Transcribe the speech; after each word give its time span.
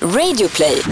Radioplay. 0.00 0.82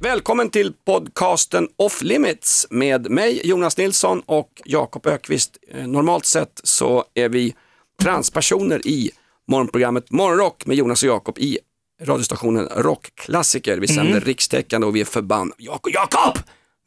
Välkommen 0.00 0.50
till 0.50 0.72
podcasten 0.86 1.68
Off 1.76 2.02
Limits 2.02 2.66
med 2.70 3.10
mig 3.10 3.40
Jonas 3.44 3.76
Nilsson 3.76 4.22
och 4.26 4.62
Jakob 4.64 5.06
Ökvist. 5.06 5.56
Eh, 5.70 5.86
Normalt 5.86 6.24
sett 6.24 6.60
så 6.64 7.04
är 7.14 7.28
vi 7.28 7.54
transpersoner 8.02 8.86
i 8.86 9.10
morgonprogrammet 9.48 10.10
Morgonrock 10.10 10.66
med 10.66 10.76
Jonas 10.76 11.02
och 11.02 11.08
Jakob 11.08 11.38
i 11.38 11.58
radiostationen 12.02 12.68
Rockklassiker. 12.76 13.78
Vi 13.78 13.88
sänder 13.88 14.20
rikstäckande 14.20 14.86
och 14.86 14.96
vi 14.96 15.00
är 15.00 15.04
förbannade. 15.04 15.54
Jakob, 15.58 15.92
Jakob! 15.94 16.38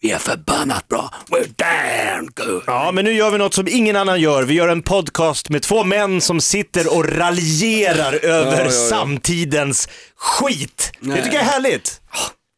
Vi 0.02 0.12
är 0.12 0.18
förbannat 0.18 0.88
bra. 0.88 1.14
We're 1.28 1.54
damn 1.56 2.30
good. 2.36 2.64
Ja, 2.68 2.92
men 2.92 3.06
nu 3.06 3.14
gör 3.14 3.32
vi 3.32 3.38
något 3.38 3.54
som 3.54 3.68
ingen 3.68 3.96
annan 3.96 4.22
gör. 4.22 4.44
Vi 4.44 4.54
gör 4.54 4.68
en 4.68 4.82
podcast 4.82 5.50
med 5.50 5.62
två 5.62 5.84
män 5.84 6.22
som 6.22 6.42
sitter 6.42 6.98
och 6.98 7.18
raljerar 7.18 8.26
över 8.26 8.58
ja, 8.58 8.64
ja. 8.66 8.72
samtidens 8.72 9.90
skit. 10.16 10.92
Det 11.00 11.08
Nej. 11.10 11.24
tycker 11.24 11.36
jag 11.36 11.46
är 11.46 11.50
härligt. 11.50 12.02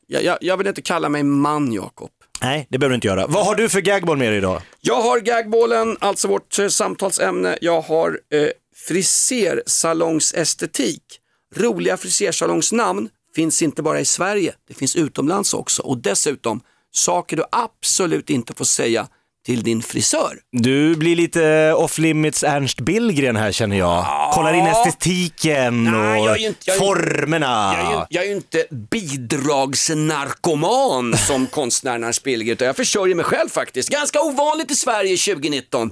Jag, 0.08 0.24
jag, 0.24 0.38
jag 0.42 0.58
vill 0.58 0.68
inte 0.68 0.82
kalla 0.82 1.10
mig 1.10 1.24
man, 1.24 1.74
Jakob. 1.74 2.10
Nej, 2.42 2.68
det 2.70 2.78
behöver 2.78 2.92
du 2.92 2.96
inte 2.96 3.08
göra. 3.08 3.28
Vad 3.28 3.46
har 3.46 3.56
du 3.56 3.70
för 3.70 3.82
gagball 3.82 4.18
med 4.18 4.32
dig 4.32 4.38
idag? 4.38 4.62
Jag 4.82 5.02
har 5.02 5.20
gagbollen, 5.20 5.98
alltså 6.00 6.28
vårt 6.28 6.60
eh, 6.60 6.68
samtalsämne. 6.68 7.58
Jag 7.62 7.82
har 7.82 8.20
eh, 8.34 8.48
frisersalonsestetik. 8.88 11.04
Roliga 11.56 11.98
frisersalonsnamn 11.98 13.10
finns 13.36 13.62
inte 13.62 13.82
bara 13.82 14.00
i 14.00 14.06
Sverige, 14.06 14.54
det 14.68 14.74
finns 14.74 14.96
utomlands 14.96 15.54
också. 15.54 15.82
Och 15.82 15.98
dessutom, 15.98 16.62
saker 16.96 17.38
du 17.38 17.44
absolut 17.52 18.30
inte 18.30 18.54
får 18.54 18.66
säga 18.66 19.08
till 19.46 19.64
din 19.64 19.82
frisör. 19.82 20.38
Du 20.52 20.96
blir 20.96 21.16
lite 21.16 21.74
off-limits 21.74 22.44
Ernst 22.44 22.80
Billgren 22.80 23.36
här 23.36 23.52
känner 23.52 23.78
jag. 23.78 24.06
Kollar 24.34 24.54
in 24.54 24.66
estetiken 24.68 25.84
Nej, 25.84 26.22
och 26.22 26.28
jag 26.28 26.42
är 26.42 26.48
inte- 26.48 26.60
jag 26.66 26.76
är 26.76 26.80
formerna. 26.80 27.74
Jag 27.78 27.88
är, 27.88 27.92
ju, 27.92 28.06
jag 28.10 28.24
är 28.24 28.28
ju 28.28 28.34
inte 28.36 28.66
bidragsnarkoman 28.92 31.18
som 31.28 31.48
konstnären 31.48 32.04
Ernst 32.04 32.24
Billgren, 32.24 32.54
utan 32.54 32.68
jag 32.68 32.76
försörjer 32.76 33.16
mig 33.16 33.26
själv 33.26 33.50
faktiskt. 33.50 33.90
Ganska 33.90 34.22
ovanligt 34.22 34.72
i 34.72 34.76
Sverige 34.76 35.18
2019. 35.18 35.92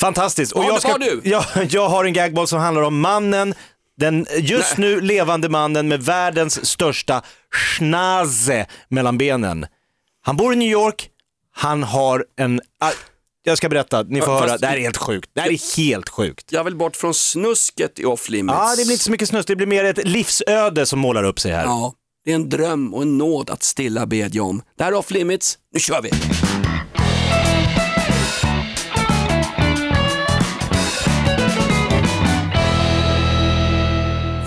Fantastiskt. 0.00 0.52
Och 0.52 0.64
jag, 0.64 0.80
ska, 0.80 0.92
har 0.92 0.98
du? 0.98 1.20
Jag, 1.24 1.44
jag 1.70 1.88
har 1.88 2.04
en 2.04 2.12
gagball 2.12 2.48
som 2.48 2.58
handlar 2.58 2.82
om 2.82 3.00
mannen, 3.00 3.54
den 3.98 4.26
just 4.38 4.76
nu 4.76 5.00
levande 5.00 5.48
mannen 5.48 5.88
med 5.88 6.02
världens 6.02 6.66
största 6.66 7.22
schnaze 7.54 8.66
mellan 8.88 9.18
benen. 9.18 9.66
Han 10.28 10.36
bor 10.36 10.52
i 10.52 10.56
New 10.56 10.68
York, 10.68 11.08
han 11.54 11.82
har 11.82 12.24
en... 12.38 12.60
ah, 12.80 12.90
Jag 13.44 13.58
ska 13.58 13.68
berätta, 13.68 14.02
ni 14.02 14.20
får 14.20 14.26
Fast- 14.26 14.48
höra. 14.48 14.58
Det 14.58 14.66
här 14.66 14.76
är 14.76 14.80
helt 14.80 14.96
sjukt. 14.96 15.30
Det 15.34 15.40
här 15.40 15.48
är 15.50 15.76
helt 15.76 16.08
sjukt. 16.08 16.52
Jag 16.52 16.64
vill 16.64 16.76
bort 16.76 16.96
från 16.96 17.14
snusket 17.14 17.98
i 17.98 18.04
off 18.04 18.28
limits. 18.28 18.56
Ja, 18.58 18.74
det 18.76 18.84
blir 18.84 18.92
inte 18.92 19.04
så 19.04 19.10
mycket 19.10 19.28
snus, 19.28 19.46
det 19.46 19.56
blir 19.56 19.66
mer 19.66 19.84
ett 19.84 20.08
livsöde 20.08 20.86
som 20.86 20.98
målar 20.98 21.24
upp 21.24 21.40
sig 21.40 21.52
här. 21.52 21.64
Ja, 21.64 21.92
det 22.24 22.30
är 22.30 22.34
en 22.34 22.48
dröm 22.48 22.94
och 22.94 23.02
en 23.02 23.18
nåd 23.18 23.50
att 23.50 23.62
stilla 23.62 24.06
bedja 24.06 24.42
om. 24.42 24.62
Det 24.78 24.84
här 24.84 24.92
är 24.92 24.96
off 24.96 25.10
limits, 25.10 25.58
nu 25.74 25.80
kör 25.80 26.02
vi! 26.02 26.10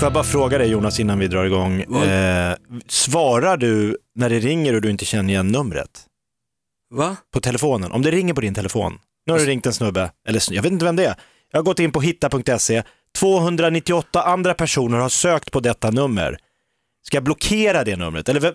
Får 0.01 0.05
jag 0.05 0.13
bara 0.13 0.23
fråga 0.23 0.57
dig 0.57 0.67
Jonas 0.67 0.99
innan 0.99 1.19
vi 1.19 1.27
drar 1.27 1.45
igång. 1.45 1.81
Eh, 2.03 2.55
svarar 2.87 3.57
du 3.57 3.97
när 4.15 4.29
det 4.29 4.39
ringer 4.39 4.75
och 4.75 4.81
du 4.81 4.89
inte 4.89 5.05
känner 5.05 5.29
igen 5.29 5.47
numret? 5.47 6.05
Va? 6.93 7.15
på 7.33 7.39
telefonen, 7.39 7.91
om 7.91 8.01
det 8.01 8.11
ringer 8.11 8.33
på 8.33 8.41
din 8.41 8.53
telefon, 8.53 8.99
nu 9.25 9.33
har 9.33 9.39
det 9.39 9.45
ringt 9.45 9.65
en 9.65 9.73
snubbe, 9.73 10.11
eller 10.27 10.39
sn- 10.39 10.53
jag 10.53 10.63
vet 10.63 10.71
inte 10.71 10.85
vem 10.85 10.95
det 10.95 11.05
är, 11.05 11.15
jag 11.51 11.59
har 11.59 11.63
gått 11.63 11.79
in 11.79 11.91
på 11.91 12.01
hitta.se, 12.01 12.83
298 13.17 14.21
andra 14.23 14.53
personer 14.53 14.97
har 14.97 15.09
sökt 15.09 15.51
på 15.51 15.59
detta 15.59 15.91
nummer. 15.91 16.37
Ska 17.03 17.17
jag 17.17 17.23
blockera 17.23 17.83
det 17.83 17.95
numret? 17.95 18.29
Eller 18.29 18.53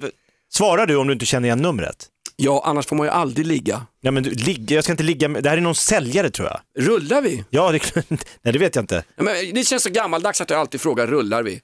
svarar 0.52 0.86
du 0.86 0.96
om 0.96 1.06
du 1.06 1.12
inte 1.12 1.26
känner 1.26 1.48
igen 1.48 1.62
numret? 1.62 2.06
Ja, 2.36 2.62
annars 2.64 2.86
får 2.86 2.96
man 2.96 3.06
ju 3.06 3.10
aldrig 3.10 3.46
ligga. 3.46 3.86
Nej 4.02 4.12
men 4.12 4.22
du, 4.22 4.30
ligg, 4.30 4.70
jag 4.70 4.84
ska 4.84 4.92
inte 4.92 5.02
ligga 5.04 5.28
med, 5.28 5.42
det 5.42 5.50
här 5.50 5.56
är 5.56 5.60
någon 5.60 5.74
säljare 5.74 6.30
tror 6.30 6.48
jag. 6.48 6.84
Rullar 6.88 7.22
vi? 7.22 7.44
Ja, 7.50 7.72
det, 7.72 7.94
nej 8.42 8.52
det 8.52 8.58
vet 8.58 8.74
jag 8.76 8.82
inte. 8.82 9.04
Ja, 9.16 9.22
men 9.22 9.54
det 9.54 9.64
känns 9.64 9.82
så 9.82 9.90
gammaldags 9.90 10.40
att 10.40 10.50
jag 10.50 10.60
alltid 10.60 10.80
frågar, 10.80 11.06
rullar 11.06 11.42
vi? 11.42 11.60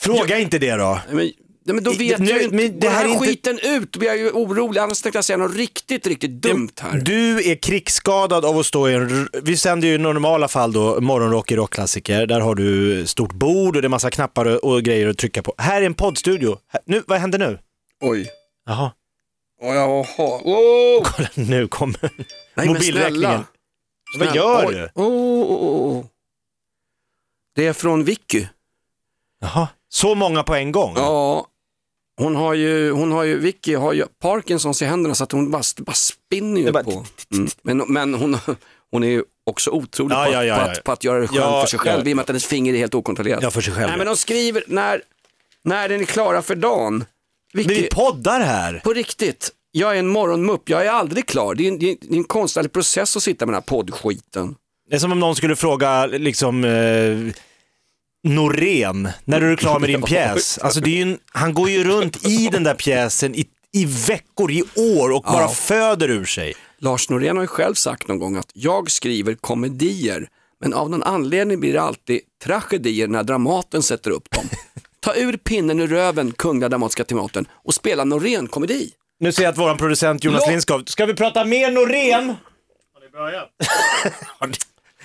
Fråga 0.00 0.38
inte 0.38 0.58
det 0.58 0.72
då. 0.76 1.00
Men, 1.08 1.16
nej, 1.16 1.34
men 1.64 1.84
då 1.84 1.90
vet 1.92 2.18
nu- 2.18 2.30
jag 2.30 2.42
ju 2.42 2.50
men 2.50 2.80
det 2.80 2.88
här 2.88 2.96
här 2.96 3.04
är 3.04 3.08
inte- 3.08 3.26
skiten 3.26 3.58
ut, 3.62 3.92
då 3.92 3.98
blir 3.98 4.08
jag 4.08 4.18
ju 4.18 4.30
orolig, 4.30 4.80
annars 4.80 5.02
tänkte 5.02 5.16
jag 5.18 5.24
säga 5.24 5.36
något 5.36 5.56
riktigt, 5.56 6.06
riktigt 6.06 6.30
dumt 6.42 6.68
här. 6.80 6.98
Du 6.98 7.50
är 7.50 7.54
krigsskadad 7.62 8.44
av 8.44 8.58
att 8.58 8.66
stå 8.66 8.88
i 8.88 8.94
en, 8.94 9.28
vi 9.42 9.56
sänder 9.56 9.88
ju 9.88 9.94
i 9.94 9.98
normala 9.98 10.48
fall 10.48 10.72
då 10.72 11.00
morgonrock 11.00 11.50
i 11.50 11.56
rockklassiker, 11.56 12.26
där 12.26 12.40
har 12.40 12.54
du 12.54 13.06
stort 13.06 13.32
bord 13.32 13.76
och 13.76 13.82
det 13.82 13.86
är 13.86 13.88
massa 13.88 14.10
knappar 14.10 14.44
och, 14.46 14.64
och 14.72 14.82
grejer 14.82 15.08
att 15.08 15.18
trycka 15.18 15.42
på. 15.42 15.54
Här 15.58 15.82
är 15.82 15.86
en 15.86 15.94
poddstudio. 15.94 16.58
Här, 16.72 16.80
nu, 16.86 17.02
vad 17.06 17.18
händer 17.18 17.38
nu? 17.38 17.58
Oj. 18.00 18.28
Jaha, 18.66 18.90
Oh, 19.60 19.74
jaha. 19.74 20.40
Oh. 20.44 21.02
kolla 21.04 21.28
nu 21.34 21.68
kommer 21.68 22.10
Nej, 22.54 22.68
mobilräkningen. 22.68 23.12
snälla. 23.12 23.44
Vad 24.18 24.36
gör 24.36 24.66
Oj. 24.68 24.74
du? 24.74 24.88
Oh, 24.94 25.06
oh, 25.42 25.98
oh. 25.98 26.04
Det 27.54 27.66
är 27.66 27.72
från 27.72 28.04
Vicky. 28.04 28.46
Jaha, 29.40 29.68
så 29.88 30.14
många 30.14 30.42
på 30.42 30.54
en 30.54 30.72
gång? 30.72 30.92
Ja, 30.96 31.46
hon 32.18 32.36
har 32.36 32.54
ju, 32.54 32.90
hon 32.90 33.12
har 33.12 33.24
ju, 33.24 33.38
Vicky 33.38 33.74
har 33.74 33.92
ju 33.92 34.06
Parkinsons 34.20 34.82
i 34.82 34.84
händerna 34.84 35.14
så 35.14 35.24
att 35.24 35.32
hon 35.32 35.50
bara, 35.50 35.62
bara 35.78 35.92
spinner 35.94 36.60
ju 36.60 36.72
bara- 36.72 36.84
på. 36.84 37.04
Mm. 37.32 37.48
Men, 37.62 37.78
men 37.78 38.14
hon, 38.14 38.36
hon 38.90 39.04
är 39.04 39.08
ju 39.08 39.24
också 39.46 39.70
otrolig 39.70 40.14
Ja, 40.16 40.24
på, 40.24 40.32
ja, 40.32 40.44
ja, 40.44 40.56
på, 40.56 40.62
att, 40.70 40.84
på 40.84 40.92
att 40.92 41.04
göra 41.04 41.18
det 41.20 41.28
Ja, 41.32 41.60
för 41.60 41.66
sig 41.70 41.78
själv 41.78 42.02
ja. 42.04 42.10
i 42.10 42.12
och 42.12 42.16
med 42.16 42.22
att 42.22 42.28
hennes 42.28 42.46
finger 42.46 42.74
är 42.74 42.78
helt 42.78 42.94
okontrollerat. 42.94 43.42
Ja, 43.42 43.50
för 43.50 43.60
sig 43.60 43.74
själv. 43.74 43.88
Nej, 43.88 43.98
men 43.98 44.06
de 44.06 44.16
skriver 44.16 44.64
när, 44.66 45.02
när 45.62 45.88
den 45.88 46.00
är 46.00 46.04
klara 46.04 46.42
för 46.42 46.54
dagen. 46.54 47.04
Vicky, 47.54 47.74
vi 47.74 47.88
poddar 47.88 48.40
här. 48.40 48.80
på 48.84 48.92
riktigt, 48.92 49.50
jag 49.72 49.94
är 49.94 49.98
en 49.98 50.06
morgonmupp, 50.08 50.68
jag 50.70 50.86
är 50.86 50.90
aldrig 50.90 51.26
klar. 51.26 51.54
Det 51.54 51.64
är, 51.64 51.68
en- 51.68 51.78
det 51.78 51.90
är, 51.90 51.96
en 52.16 52.24
konstnärlig 52.24 52.72
process 52.72 53.16
att 53.16 53.22
sitta 53.22 53.46
med 53.46 53.52
den 53.52 53.62
här 53.62 53.66
poddskiten. 53.66 54.54
Det 54.90 54.94
är 54.96 54.98
som 54.98 55.12
om 55.12 55.20
någon 55.20 55.36
skulle 55.36 55.56
fråga 55.56 56.06
liksom 56.06 56.64
eh, 56.64 57.32
Norén, 58.28 59.08
när 59.24 59.40
är 59.40 59.50
du 59.50 59.56
klar 59.56 59.78
med 59.80 59.88
din 59.88 60.02
pjäs? 60.06 60.58
Alltså 60.58 60.80
det 60.80 60.98
är 60.98 61.02
en, 61.02 61.18
han 61.32 61.54
går 61.54 61.70
ju 61.70 61.84
runt 61.84 62.26
i 62.26 62.48
den 62.52 62.64
där 62.64 62.74
pjäsen 62.74 63.34
i, 63.34 63.46
i 63.72 63.84
veckor, 63.84 64.50
i 64.52 64.62
år 64.76 65.10
och 65.12 65.22
bara 65.22 65.40
Ja. 65.42 65.48
föder 65.48 66.08
ur 66.10 66.24
sig. 66.24 66.54
Lars 66.78 67.08
Norén 67.10 67.36
har 67.36 67.44
ju 67.44 67.48
själv 67.48 67.74
sagt 67.74 68.08
någon 68.08 68.18
gång 68.18 68.36
att 68.36 68.50
jag 68.54 68.90
skriver 68.90 69.34
komedier, 69.34 70.28
men 70.60 70.74
av 70.74 70.90
någon 70.90 71.02
anledning 71.02 71.60
blir 71.60 71.72
det 71.72 71.80
alltid 71.82 72.20
tragedier 72.44 73.08
när 73.08 73.22
Dramaten 73.22 73.82
sätter 73.82 74.10
upp 74.10 74.30
dem. 74.30 74.44
Ta 75.06 75.14
ur 75.14 75.36
pinnen 75.36 75.80
ur 75.80 75.86
röven, 75.88 76.32
Kungliga 76.32 76.68
Dramatiska 76.68 77.04
Teatern, 77.04 77.46
och 77.64 77.74
spela 77.74 78.04
Norén-komedi. 78.04 78.90
Nu 79.20 79.32
ser 79.32 79.42
jag 79.42 79.50
att 79.52 79.58
våran 79.58 79.76
producent 79.78 80.24
Jonas 80.24 80.42
Lå- 80.46 80.50
Lindskov, 80.50 80.82
ska 80.86 81.06
vi 81.06 81.14
prata 81.14 81.44
mer 81.44 81.70
Norén? 81.70 82.26
Har 82.94 83.00
ni 83.00 83.08
börjat? 83.12 83.48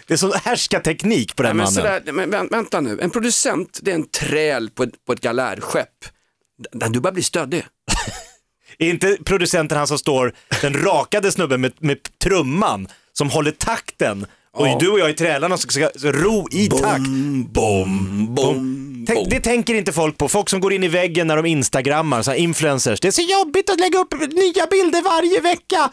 det 0.07 0.13
är 0.13 0.17
sån 0.17 0.31
härskarteknik 0.43 1.35
på 1.35 1.43
den 1.43 1.49
Men, 1.49 1.57
mannen. 1.57 1.73
sådär, 1.73 2.01
men 2.11 2.33
vä- 2.33 2.49
vänta 2.51 2.81
nu, 2.81 2.99
en 3.01 3.09
producent 3.09 3.79
det 3.81 3.91
är 3.91 3.95
en 3.95 4.07
träl 4.07 4.69
på 4.69 4.83
ett, 4.83 5.05
på 5.05 5.13
ett 5.13 5.21
galärskepp. 5.21 5.87
Du 6.71 6.99
börjar 6.99 7.13
bli 7.13 7.23
stöddig. 7.23 7.63
Är 8.77 8.89
inte 8.89 9.17
producenten 9.25 9.77
han 9.77 9.87
som 9.87 9.97
står, 9.97 10.33
den 10.61 10.73
rakade 10.73 11.31
snubben 11.31 11.61
med, 11.61 11.71
med 11.79 11.97
trumman, 12.23 12.87
som 13.13 13.29
håller 13.29 13.51
takten? 13.51 14.25
Och 14.53 14.67
Ja. 14.67 14.77
du 14.79 14.89
och 14.89 14.99
jag 14.99 15.09
i 15.09 15.13
trälarna 15.13 15.57
som 15.57 15.69
ska 15.69 15.89
ro 16.03 16.47
i 16.51 16.67
takt. 16.69 16.99
bom, 17.53 18.27
bom, 18.35 18.90
Tänk, 19.07 19.29
det 19.29 19.39
tänker 19.39 19.73
inte 19.73 19.91
folk 19.91 20.17
på. 20.17 20.29
Folk 20.29 20.49
som 20.49 20.59
går 20.59 20.73
in 20.73 20.83
i 20.83 20.87
väggen 20.87 21.27
när 21.27 21.35
de 21.35 21.45
instagrammar, 21.45 22.21
så 22.21 22.31
här 22.31 22.37
influencers. 22.37 22.99
Det 22.99 23.07
är 23.07 23.11
så 23.11 23.21
jobbigt 23.21 23.69
att 23.69 23.79
lägga 23.79 23.99
upp 23.99 24.13
nya 24.33 24.67
bilder 24.67 25.01
varje 25.01 25.39
vecka. 25.41 25.89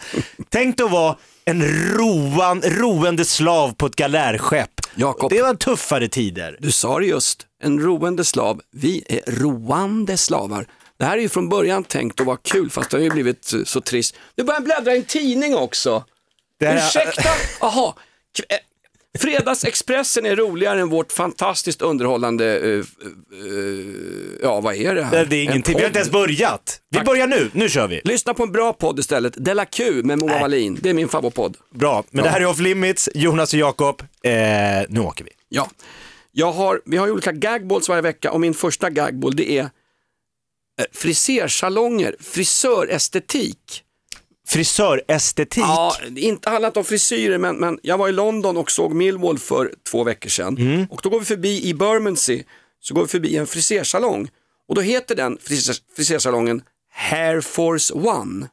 Tänk 0.48 0.76
dig 0.76 0.84
att 0.84 0.90
vara 0.92 1.16
en 1.44 1.62
roan, 1.96 2.62
roende 2.62 3.24
slav 3.24 3.72
på 3.74 3.86
ett 3.86 3.96
galärskepp. 3.96 4.70
Jakob. 4.94 5.30
Det 5.30 5.42
var 5.42 5.54
tuffare 5.54 6.08
tider. 6.08 6.56
Du 6.60 6.72
sa 6.72 6.98
det 6.98 7.06
just, 7.06 7.46
en 7.62 7.80
roende 7.80 8.24
slav. 8.24 8.60
Vi 8.72 9.04
är 9.08 9.32
roande 9.32 10.16
slavar. 10.16 10.66
Det 10.98 11.04
här 11.04 11.16
är 11.16 11.20
ju 11.22 11.28
från 11.28 11.48
början 11.48 11.84
tänkt 11.84 12.20
att 12.20 12.26
vara 12.26 12.36
kul 12.44 12.70
fast 12.70 12.90
det 12.90 12.96
har 12.96 13.04
ju 13.04 13.10
blivit 13.10 13.52
eh, 13.52 13.60
så 13.64 13.80
trist. 13.80 14.14
Du 14.34 14.44
börjar 14.44 14.60
bläddra 14.60 14.94
i 14.94 14.98
en 14.98 15.04
tidning 15.04 15.56
också. 15.56 16.04
Det 16.60 16.66
här- 16.66 16.86
Ursäkta? 16.88 17.30
Jaha. 17.60 17.92
Fredagsexpressen 19.18 20.26
är 20.26 20.36
roligare 20.36 20.80
än 20.80 20.88
vårt 20.88 21.12
fantastiskt 21.12 21.82
underhållande, 21.82 22.58
eh, 22.58 22.78
eh, 22.78 22.84
ja 24.42 24.60
vad 24.60 24.74
är 24.74 24.94
det 24.94 25.02
här? 25.02 25.24
Det, 25.24 25.36
är 25.36 25.40
En 25.40 25.50
ingenting. 25.50 25.74
Vi 25.74 25.80
har 25.80 25.86
inte 25.86 25.98
ens 25.98 26.12
börjat. 26.12 26.80
Vi 26.90 26.96
Tack. 26.96 27.06
börjar 27.06 27.26
nu. 27.26 27.50
Nu 27.52 27.68
kör 27.68 27.88
vi. 27.88 28.00
Lyssna 28.04 28.34
på 28.34 28.42
en 28.42 28.52
bra 28.52 28.72
podd 28.72 28.98
istället, 28.98 29.34
Della 29.36 29.64
Q 29.64 30.02
med 30.02 30.18
Moa 30.18 30.40
Wallin. 30.40 30.78
Det 30.82 30.90
är 30.90 30.94
min 30.94 31.08
favoritpodd. 31.08 31.56
Bra. 31.74 32.04
Men 32.10 32.24
det 32.24 32.30
här 32.30 32.40
är 32.40 32.46
Off 32.46 32.58
Limits, 32.58 33.08
Jonas 33.14 33.52
och 33.52 33.58
Jakob. 33.58 34.02
Eh, 34.22 34.30
nu 34.88 35.00
åker 35.00 35.24
vi. 35.24 35.30
Ja. 35.48 35.70
Jag 36.32 36.52
har, 36.52 36.80
vi 36.84 36.96
har 36.96 37.10
olika 37.10 37.32
gagballs 37.32 37.88
varje 37.88 38.02
vecka 38.02 38.30
och 38.30 38.40
min 38.40 38.54
första 38.54 38.90
gagball 38.90 39.36
det 39.36 39.50
är 39.58 39.70
frisersalonger, 40.92 42.16
frisörestetik. 42.20 43.84
Frisörestetik. 44.48 45.62
Ja, 45.64 45.96
inte 46.16 46.50
handlat 46.50 46.76
om 46.76 46.84
frisyrer 46.84 47.38
men, 47.38 47.56
men 47.56 47.78
jag 47.82 47.98
var 47.98 48.08
i 48.08 48.12
London 48.12 48.56
och 48.56 48.70
såg 48.70 48.94
Millwall 48.94 49.38
för 49.38 49.72
två 49.90 50.04
veckor 50.04 50.28
sedan. 50.28 50.86
Och 50.90 51.00
då 51.02 51.08
går 51.08 51.18
vi 51.20 51.26
förbi 51.26 51.64
i 51.68 51.74
Bermondsey, 51.74 52.42
så 52.80 52.94
går 52.94 53.02
vi 53.02 53.08
förbi 53.08 53.36
en 53.36 53.46
frisersalong. 53.46 54.28
Och 54.68 54.74
då 54.74 54.80
heter 54.80 55.14
den 55.14 55.38
frisör- 55.42 55.76
frisersalongen 55.96 56.62
Hair 56.92 57.40
Force 57.40 57.94
One. 57.94 58.48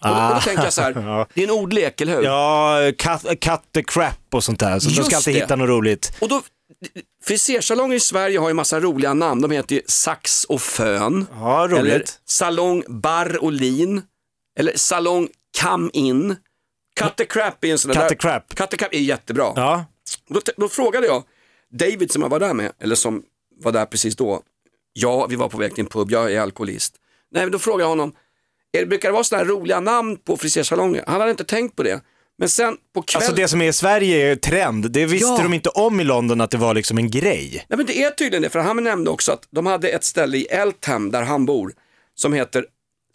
Och 0.00 0.08
då, 0.08 0.14
och 0.14 0.34
då 0.34 0.40
tänker 0.40 0.64
jag 0.64 0.72
så 0.72 0.82
här, 0.82 0.92
det 1.34 1.40
är 1.42 1.44
en 1.44 1.50
ordlek, 1.50 2.00
eller 2.00 2.16
hur? 2.16 2.22
Ja, 2.22 2.92
cut, 2.98 3.40
cut 3.40 3.60
the 3.74 3.82
crap 3.82 4.14
och 4.32 4.44
sånt 4.44 4.60
där. 4.60 4.78
Så 4.78 4.88
de 4.88 4.94
Just 4.94 5.06
ska 5.06 5.16
alltid 5.16 5.34
det. 5.34 5.40
hitta 5.40 5.56
något 5.56 5.68
roligt. 5.68 6.12
Och 6.20 6.28
då, 6.28 6.42
frisersalonger 7.24 7.96
i 7.96 8.00
Sverige 8.00 8.38
har 8.38 8.48
ju 8.48 8.54
massa 8.54 8.80
roliga 8.80 9.14
namn. 9.14 9.40
De 9.42 9.50
heter 9.50 9.74
ju 9.74 9.82
Sax 9.86 10.44
och 10.44 10.62
Fön. 10.62 11.26
Ja, 11.32 11.66
roligt. 11.70 11.78
Eller 11.92 12.04
Salong 12.24 12.82
Bar 12.88 13.44
och 13.44 13.52
Lin. 13.52 14.02
Eller 14.60 14.72
Salong 14.76 15.28
Come 15.62 15.90
In. 15.92 16.36
Cut 17.00 17.16
the 17.16 17.24
Crap 17.24 17.64
är 17.64 17.68
en 17.68 17.78
sån 17.78 17.92
Cut 17.92 18.00
där. 18.00 18.08
the 18.08 18.14
crap. 18.14 18.54
Cut 18.54 18.70
the 18.70 18.76
Crap 18.76 18.94
är 18.94 18.98
jättebra. 18.98 19.52
Ja. 19.56 19.84
Då, 20.28 20.40
då 20.56 20.68
frågade 20.68 21.06
jag 21.06 21.22
David 21.72 22.12
som 22.12 22.22
jag 22.22 22.28
var 22.28 22.40
där 22.40 22.54
med, 22.54 22.72
eller 22.80 22.94
som 22.94 23.22
var 23.60 23.72
där 23.72 23.86
precis 23.86 24.16
då. 24.16 24.42
Ja, 24.92 25.26
vi 25.26 25.36
var 25.36 25.48
på 25.48 25.58
väg 25.58 25.74
till 25.74 25.84
en 25.84 25.90
pub, 25.90 26.10
jag 26.10 26.32
är 26.32 26.40
alkoholist. 26.40 26.94
Nej, 27.30 27.42
men 27.42 27.52
då 27.52 27.58
frågade 27.58 27.82
jag 27.82 27.88
honom, 27.88 28.12
är 28.72 28.80
det 28.80 28.86
brukar 28.86 29.08
det 29.08 29.12
vara 29.12 29.24
sådana 29.24 29.44
här 29.44 29.50
roliga 29.50 29.80
namn 29.80 30.16
på 30.16 30.36
frisersalonger? 30.36 31.04
Han 31.06 31.20
hade 31.20 31.30
inte 31.30 31.44
tänkt 31.44 31.76
på 31.76 31.82
det. 31.82 32.00
Men 32.38 32.48
sen 32.48 32.76
på 32.94 33.02
kvällen, 33.02 33.26
Alltså 33.26 33.36
det 33.42 33.48
som 33.48 33.60
är 33.62 33.68
i 33.68 33.72
Sverige 33.72 34.30
är 34.32 34.36
trend. 34.36 34.90
Det 34.90 35.06
visste 35.06 35.26
Ja. 35.28 35.42
de 35.42 35.54
inte 35.54 35.68
om 35.68 36.00
i 36.00 36.04
London 36.04 36.40
att 36.40 36.50
det 36.50 36.56
var 36.58 36.74
liksom 36.74 36.98
en 36.98 37.10
grej. 37.10 37.64
Nej 37.68 37.76
men 37.76 37.86
det 37.86 38.02
är 38.02 38.10
tydligen 38.10 38.42
det, 38.42 38.50
för 38.50 38.58
han 38.58 38.84
nämnde 38.84 39.10
också 39.10 39.32
att 39.32 39.46
de 39.50 39.66
hade 39.66 39.88
ett 39.88 40.04
ställe 40.04 40.36
i 40.36 40.44
Eltham 40.44 41.10
där 41.10 41.22
han 41.22 41.46
bor 41.46 41.72
som 42.14 42.32
heter, 42.32 42.66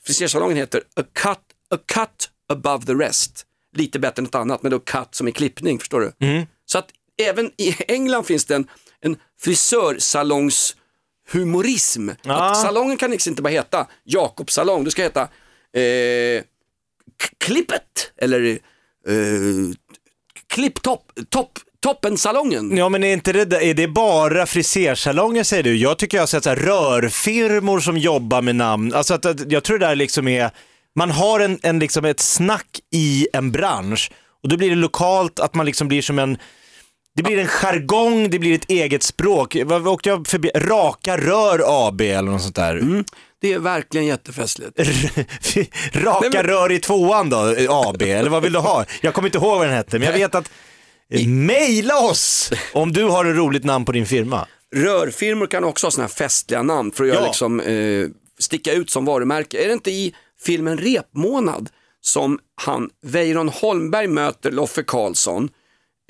frisersalongen 0.06 0.58
heter 0.58 0.82
A 0.96 1.04
Cut, 1.14 1.40
a 1.70 1.78
cut 1.86 2.30
Above 2.50 2.86
the 2.86 2.94
Rest. 2.94 3.46
Lite 3.76 4.00
bättre 4.00 4.22
än 4.22 4.26
ett 4.26 4.36
annat, 4.36 4.64
men 4.64 4.72
då 4.72 4.80
cut 4.80 5.16
som 5.16 5.28
är 5.28 5.32
klippning, 5.32 5.80
förstår 5.80 6.00
du? 6.00 6.28
Mm. 6.28 6.46
Så 6.66 6.78
att 6.78 6.90
även 7.22 7.52
i 7.58 7.76
England 7.88 8.24
finns 8.24 8.46
det 8.46 8.56
en, 8.56 8.68
en 9.02 9.18
frisörsalongs 9.40 10.76
humorism. 11.32 12.10
Ja. 12.22 12.52
Att 12.52 12.62
salongen 12.62 12.98
kan 12.98 13.12
liksom 13.12 13.32
inte 13.32 13.42
bara 13.42 13.50
heta 13.50 13.88
Jakobs 14.04 14.54
salong, 14.54 14.84
det 14.84 14.92
ska 14.92 15.04
heta 15.04 15.22
eh, 15.74 16.44
Klippet 17.38 18.12
eller 18.18 18.60
eh, 19.08 19.76
Klipptopp, 20.48 21.12
topp, 21.30 21.60
Toppensalongen. 21.86 22.78
Ja 22.78 22.90
men 22.90 23.04
är 23.04 23.14
inte 23.14 23.34
det, 23.34 23.66
är 23.66 23.74
det 23.74 23.88
bara 23.88 24.46
frisersalonger 24.46 25.44
säger 25.44 25.64
du? 25.64 25.76
Jag 25.76 25.98
tycker 25.98 26.18
jag 26.18 26.22
har 26.22 26.28
sett 26.28 26.44
så 26.44 26.50
här 26.50 26.56
rörfirmor 26.56 27.80
som 27.80 27.98
jobbar 27.98 28.42
med 28.42 28.56
namn. 28.56 28.94
Alltså 28.94 29.14
att, 29.14 29.26
att, 29.26 29.52
jag 29.52 29.64
tror 29.64 29.80
det 29.80 29.86
där 29.86 29.96
liksom 29.96 30.28
är, 30.28 30.50
man 30.96 31.12
har 31.12 31.40
en, 31.40 31.60
en 31.64 31.80
liksom 31.80 32.06
ett 32.06 32.20
snack 32.20 32.80
i 32.92 33.28
en 33.34 33.52
bransch 33.52 34.12
och 34.44 34.50
då 34.50 34.58
blir 34.58 34.70
det 34.70 34.76
lokalt 34.76 35.40
att 35.40 35.56
man 35.56 35.66
liksom 35.66 35.88
blir 35.88 36.02
som 36.02 36.20
en 36.20 36.38
det 37.16 37.24
blir 37.24 37.38
en 37.38 37.48
jargong, 37.48 38.30
det 38.30 38.40
blir 38.40 38.56
ett 38.56 38.70
eget 38.70 39.04
språk. 39.04 39.58
Vad 39.66 39.88
åkte 39.88 40.10
jag 40.10 40.28
förbi? 40.28 40.52
Raka 40.56 41.18
Rör 41.18 41.88
AB 41.88 42.02
eller 42.02 42.32
något 42.32 42.42
sånt 42.42 42.56
där. 42.56 43.04
Det 43.42 43.54
är 43.54 43.60
verkligen 43.60 44.06
jättefestligt. 44.06 44.80
Raka 45.94 46.20
Nej, 46.22 46.30
men- 46.34 46.44
Rör 46.44 46.72
i 46.72 46.80
tvåan 46.80 47.30
då, 47.30 47.56
AB, 47.70 48.02
eller 48.02 48.30
vad 48.30 48.44
vill 48.44 48.54
du 48.54 48.60
ha? 48.60 48.86
Jag 49.02 49.14
kommer 49.14 49.28
inte 49.28 49.38
ihåg 49.38 49.58
vad 49.58 49.68
den 49.68 49.76
hette, 49.76 50.00
men 50.00 50.08
jag 50.08 50.18
vet 50.18 50.36
att 50.36 50.52
Maila 51.28 52.00
oss 52.00 52.52
om 52.74 52.92
du 52.92 53.04
har 53.04 53.26
ett 53.26 53.36
roligt 53.36 53.64
namn 53.64 53.86
på 53.86 53.92
din 53.92 54.06
firma. 54.06 54.48
Rörfirmor 54.76 55.48
kan 55.48 55.64
också 55.64 55.88
ha 55.88 55.92
sådana 55.92 56.08
här 56.08 56.14
festliga 56.16 56.64
namn 56.64 56.92
för 56.92 57.04
att 57.04 57.10
göra 57.10 57.20
Ja. 57.22 57.26
liksom, 57.28 57.60
eh, 57.60 58.08
sticka 58.40 58.74
ut 58.74 58.90
som 58.90 59.06
varumärke. 59.06 59.64
Är 59.64 59.68
det 59.68 59.74
inte 59.74 59.92
i 59.92 60.16
filmen 60.42 60.78
Repmånad 60.78 61.70
som 62.02 62.40
han, 62.56 62.90
Weiron 63.06 63.50
Holmberg 63.50 64.08
möter 64.08 64.52
Loffe 64.52 64.84
Karlsson 64.84 65.50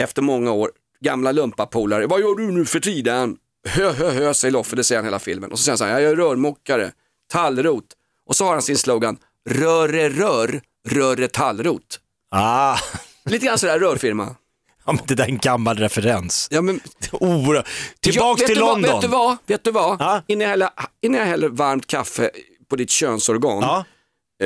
efter 0.01 0.21
många 0.21 0.51
år, 0.51 0.71
gamla 1.01 1.31
lumpapolare. 1.31 2.07
Vad 2.07 2.19
gör 2.19 2.35
du 2.35 2.51
nu 2.51 2.65
för 2.65 2.79
tiden? 2.79 3.37
Hö, 3.67 3.91
hö, 3.91 4.09
hö, 4.11 4.33
säger 4.33 4.51
Loffe, 4.51 4.75
det 4.75 4.83
säger 4.83 4.99
han 4.99 5.05
hela 5.05 5.19
filmen. 5.19 5.51
Och 5.51 5.59
så 5.59 5.63
säger 5.63 5.71
han 5.71 5.77
så 5.77 5.85
här, 5.85 5.99
jag 5.99 6.11
är 6.11 6.15
rörmokare, 6.15 6.91
tallrot. 7.31 7.85
Och 8.27 8.35
så 8.35 8.45
har 8.45 8.53
han 8.53 8.61
sin 8.61 8.77
slogan, 8.77 9.17
röre 9.49 10.09
rör, 10.09 10.61
röre 10.89 11.27
tallrot. 11.27 11.99
Ah, 12.31 12.77
Lite 13.25 13.45
grann 13.45 13.57
sådär 13.57 13.79
rörfirma. 13.79 14.35
Ja, 14.85 14.93
men 14.93 15.01
det 15.07 15.15
där 15.15 15.23
är 15.23 15.27
en 15.29 15.37
gammal 15.37 15.77
referens. 15.77 16.47
Ja, 16.51 16.61
men 16.61 16.79
Oh, 17.11 17.61
tillbaks 17.99 18.45
till 18.45 18.59
vad- 18.59 18.69
London. 18.69 18.91
Vet 18.91 19.01
du 19.01 19.07
vad? 19.07 19.37
Vet 19.47 19.63
du 19.63 19.71
vad? 19.71 20.01
Ja. 20.01 20.21
Innan, 20.27 20.41
jag 20.41 20.49
häller, 20.49 20.69
innan 21.01 21.19
jag 21.19 21.27
häller 21.27 21.49
varmt 21.49 21.87
kaffe 21.87 22.29
på 22.69 22.75
ditt 22.75 22.89
könsorgan 22.89 23.61
Ja. 23.61 23.85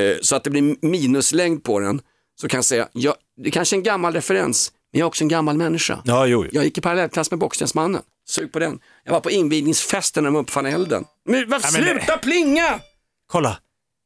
eh, 0.01 0.17
så 0.21 0.35
att 0.35 0.43
det 0.43 0.49
blir 0.49 0.75
minuslängd 0.85 1.63
på 1.63 1.79
den 1.79 2.01
så 2.41 2.47
kan 2.47 2.57
jag 2.57 2.65
säga, 2.65 2.87
ja, 2.93 3.15
det 3.41 3.49
är 3.49 3.51
kanske 3.51 3.75
är 3.75 3.77
en 3.77 3.83
gammal 3.83 4.13
referens, 4.13 4.71
men 4.93 4.99
jag 4.99 5.05
är 5.05 5.07
också 5.07 5.23
en 5.23 5.27
gammal 5.27 5.57
människa. 5.57 6.01
Ja, 6.05 6.25
jo. 6.25 6.45
Jag 6.51 6.63
gick 6.63 6.77
i 6.77 6.81
parallellklass 6.81 7.31
med 7.31 7.39
Bockstensmannen, 7.39 8.01
sug 8.29 8.51
på 8.51 8.59
den. 8.59 8.79
Jag 9.05 9.11
var 9.13 9.19
på 9.19 9.31
invigningsfesten 9.31 10.23
när 10.23 10.31
de 10.31 10.37
uppfann 10.37 10.65
elden. 10.65 11.05
Men, 11.25 11.49
vad, 11.49 11.61
Ja, 11.63 11.69
men 11.73 11.81
det- 11.83 11.87
sluta 11.89 12.17
plinga! 12.17 12.79
Kolla. 13.27 13.57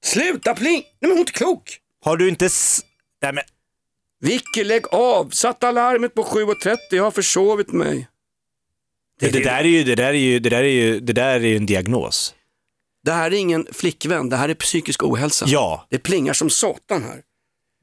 Sluta 0.06 0.54
pling! 0.56 0.74
Nej 0.82 0.86
men 1.02 1.10
hon 1.10 1.18
är 1.18 1.22
inte 1.22 1.32
klok! 1.32 1.78
Har 2.06 2.18
du 2.18 2.30
inte... 2.30 2.50
Nej, 3.22 3.34
men... 3.34 3.44
Vicky 4.24 4.64
lägg 4.64 4.88
av, 4.94 5.30
satt 5.30 5.64
alarmet 5.64 6.14
på 6.14 6.24
7.30, 6.24 6.78
jag 6.92 7.04
har 7.04 7.12
försovit 7.12 7.72
mig. 7.72 8.08
Det, 9.20 9.30
det, 9.30 9.40
där 9.44 9.60
är 9.60 9.64
ju, 9.64 9.84
det, 9.84 9.96
där 9.96 10.04
är 10.10 10.14
ju, 10.14 10.40
det, 10.40 10.50
där 10.50 10.64
är 10.64 10.68
ju, 10.68 11.00
det 11.00 11.14
där 11.14 11.28
är 11.36 11.40
ju 11.40 11.58
en 11.58 11.66
diagnos. 11.66 12.36
Det 13.06 13.12
här 13.12 13.32
är 13.32 13.36
ingen 13.38 13.68
flickvän, 13.72 14.30
det 14.30 14.36
här 14.38 14.50
är 14.50 14.54
psykisk 14.54 15.04
ohälsa. 15.04 15.46
Ja, 15.48 15.88
Det 15.90 15.98
plingar 16.00 16.34
som 16.34 16.50
satan 16.50 17.04
här. 17.04 17.22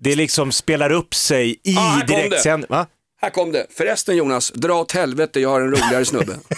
det 0.02 0.14
liksom 0.16 0.52
spelar 0.52 0.92
upp 0.92 1.14
sig 1.14 1.60
i 1.62 1.76
Ah, 1.76 1.80
här 1.80 2.06
kom 2.06 2.60
det. 2.60 2.86
Här 3.20 3.30
kom 3.30 3.52
det. 3.52 3.66
Förresten 3.70 4.16
Jonas, 4.16 4.50
dra 4.54 4.74
åt 4.80 4.92
helvete, 4.92 5.40
jag 5.40 5.48
har 5.48 5.60
en 5.60 5.70
roligare 5.70 6.04
snubbe. 6.04 6.38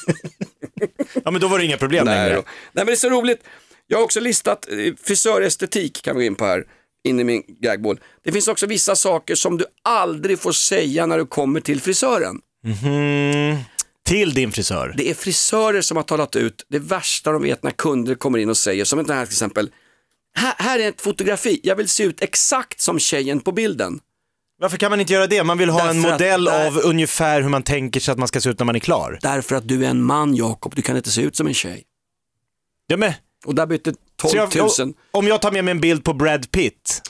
Ja, 1.25 1.31
men 1.31 1.41
då 1.41 1.49
var 1.49 1.59
det 1.59 1.65
inga 1.65 1.77
problem 1.77 2.05
Nej, 2.07 2.17
längre. 2.17 2.35
då. 2.35 2.43
Nej 2.47 2.47
men 2.73 2.87
det 2.87 2.93
är 2.93 2.97
så 2.97 3.11
roligt. 3.11 3.45
Jag 3.87 3.99
har 3.99 4.05
också 4.05 4.21
listat 4.21 4.69
eh, 4.71 4.95
frisörestetik 5.03 6.03
kan 6.03 6.17
vi 6.17 6.23
gå 6.23 6.27
in 6.27 6.35
på 6.35 6.45
här, 6.45 6.65
in 7.05 7.21
i 7.21 7.25
min 7.25 7.43
gagball. 7.61 8.01
Det 8.25 8.33
finns 8.33 8.49
också 8.49 8.67
vissa 8.67 8.97
saker 8.97 9.35
som 9.35 9.59
du 9.59 9.65
aldrig 9.83 10.39
får 10.39 10.53
säga 10.53 11.07
när 11.07 11.19
du 11.19 11.27
kommer 11.27 11.61
till 11.61 11.81
frisören. 11.81 12.41
Mm. 12.85 13.57
Till 14.05 14.35
din 14.35 14.53
frisör. 14.53 14.95
Det 14.97 15.11
är 15.11 15.15
frisörer 15.15 15.81
som 15.81 15.97
har 15.97 16.05
talat 16.05 16.37
ut 16.37 16.67
det 16.69 16.79
värsta 16.79 17.33
de 17.33 17.43
vet 17.43 17.63
när 17.63 17.71
kunder 17.71 18.15
kommer 18.15 18.39
in 18.39 18.49
och 18.51 18.57
säger, 18.57 18.85
som 18.85 18.99
den 19.05 19.17
här 19.17 19.27
till 19.27 19.33
exempel, 19.35 19.71
här, 20.35 20.55
här 20.59 20.79
är 20.79 20.89
ett 20.89 21.01
fotografi, 21.01 21.61
jag 21.63 21.77
vill 21.77 21.89
se 21.89 22.03
ut 22.05 22.23
exakt 22.23 22.81
som 22.81 22.99
tjejen 22.99 23.41
på 23.41 23.53
bilden. 23.53 24.01
Varför 24.61 24.77
kan 24.77 24.91
man 24.91 25.01
inte 25.01 25.13
göra 25.13 25.27
det? 25.27 25.45
Man 25.45 25.59
vill 25.59 25.71
ha 25.71 25.81
en 25.91 25.97
Därför 25.97 26.09
att- 26.09 26.21
modell 26.21 26.45
nej. 26.45 26.67
av 26.67 26.79
ungefär 26.85 27.41
hur 27.43 27.49
man 27.49 27.63
tänker 27.63 28.01
sig 28.01 28.13
att 28.13 28.19
man 28.19 28.29
ska 28.29 28.41
se 28.41 28.51
ut 28.51 28.59
när 28.59 28.67
man 28.67 28.75
är 28.77 28.81
klar. 28.81 29.19
Därför 29.23 29.57
att 29.57 29.69
du 29.69 29.85
är 29.85 29.89
en 29.91 30.03
man 30.03 30.35
Jakob, 30.37 30.75
du 30.75 30.83
kan 30.83 30.97
inte 30.97 31.11
se 31.11 31.23
ut 31.23 31.37
som 31.37 31.47
en 31.47 31.55
tjej. 31.55 31.83
Ja, 32.87 32.97
men, 32.97 33.13
Och 33.45 33.55
där 33.55 33.67
bytte 33.67 33.95
12 34.29 34.51
så 34.51 34.59
000. 34.59 34.71
jag, 34.79 34.95
om 35.11 35.27
jag 35.27 35.43
tar 35.43 35.51
med 35.51 35.65
mig 35.65 35.73
en 35.73 35.81
bild 35.81 36.05
på 36.05 36.13
Brad 36.15 36.51
Pitt 36.51 37.03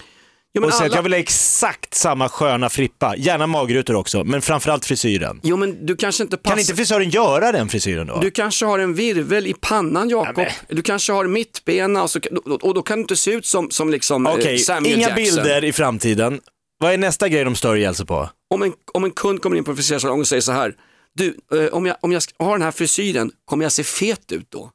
Jo, 0.55 0.65
och 0.65 0.73
säger 0.73 0.85
att 0.85 0.91
alla- 0.91 0.97
jag 0.99 1.03
vill 1.03 1.13
ha 1.13 1.19
exakt 1.19 1.95
samma 1.95 2.29
sköna 2.29 2.69
frippa, 2.69 3.17
gärna 3.17 3.47
magrutor 3.47 3.95
också, 3.95 4.25
men 4.25 4.43
framförallt 4.43 4.85
frisyren. 4.85 5.41
Jo 5.43 5.57
men 5.57 5.87
du 5.87 5.97
kanske 5.97 6.23
inte 6.23 6.37
passar. 6.37 6.51
Kan 6.51 6.61
inte 6.61 6.75
frisören 6.75 7.11
göra 7.11 7.53
den 7.53 7.69
frisyren 7.69 8.07
då? 8.07 8.21
Du 8.21 8.31
kanske 8.31 8.67
har 8.67 8.79
en 8.79 8.95
virvel 8.95 9.47
i 9.47 9.55
pannan 9.61 10.09
Jakob. 10.09 10.47
Du 10.69 10.83
kanske 10.83 11.13
har 11.13 11.27
mittbena 11.27 12.03
och, 12.03 12.11
så, 12.11 12.21
och 12.63 12.75
då 12.75 12.83
kan 12.83 12.99
du 12.99 13.03
inte 13.03 13.17
se 13.17 13.31
ut 13.31 13.47
som, 13.47 13.71
som 13.71 13.91
liksom 13.91 14.27
eh, 14.27 14.33
Okej, 14.33 14.59
Samuel 14.59 14.95
inga 14.95 15.01
Jackson. 15.09 15.15
bilder 15.25 15.65
i 15.65 15.73
framtiden. 15.73 16.41
Vad 16.79 16.93
är 16.93 16.99
nästa 16.99 17.29
grej 17.29 17.45
de 17.45 17.55
stör 17.55 17.77
ihjäl 17.77 17.95
sig 17.95 18.07
på? 18.07 18.31
Om 18.51 18.63
en, 18.63 18.73
om 18.95 19.05
en 19.05 19.11
kund 19.11 19.43
kommer 19.43 19.57
in 19.57 19.65
på 19.65 19.71
en 19.71 19.77
frisersalong 19.77 20.21
och 20.21 20.27
säger 20.29 20.41
så 20.43 20.53
här, 20.53 20.75
du, 21.15 21.37
eh, 21.53 21.67
om, 21.67 21.87
jag, 21.87 21.97
om 22.01 22.13
jag 22.13 22.23
har 22.39 22.53
den 22.53 22.63
här 22.63 22.73
frisyren, 22.73 23.31
kommer 23.45 23.65
jag 23.65 23.73
se 23.73 23.85
fet 23.85 24.33
ut 24.33 24.51
då? 24.51 24.71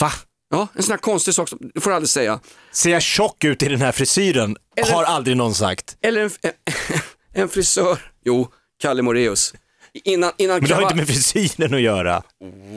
Va? 0.00 0.10
Ja, 0.54 0.68
en 0.74 0.82
sån 0.82 0.90
här 0.92 0.98
konstig 0.98 1.34
sak 1.34 1.48
som 1.48 1.58
du 1.74 1.80
får 1.80 1.92
aldrig 1.92 2.08
säga. 2.08 2.40
Ser 2.72 2.90
jag 2.90 3.02
tjock 3.02 3.44
ut 3.44 3.62
i 3.62 3.68
den 3.68 3.80
här 3.80 3.92
frisyren? 3.92 4.56
Eller- 4.76 4.92
Har 4.92 5.04
aldrig 5.04 5.36
någon 5.36 5.54
sagt. 5.54 5.96
Eller 6.02 6.20
en, 6.20 6.30
en 7.32 7.48
frisör, 7.54 7.98
jo, 8.24 8.48
Kalle 8.80 9.02
Moreus. 9.02 9.54
Innan, 10.04 10.32
innan 10.38 10.58
Men 10.60 10.68
det 10.68 10.74
har 10.74 10.82
inte 10.82 10.94
med 10.94 11.06
frisyren 11.08 11.74
att 11.74 11.80
göra. 11.80 12.22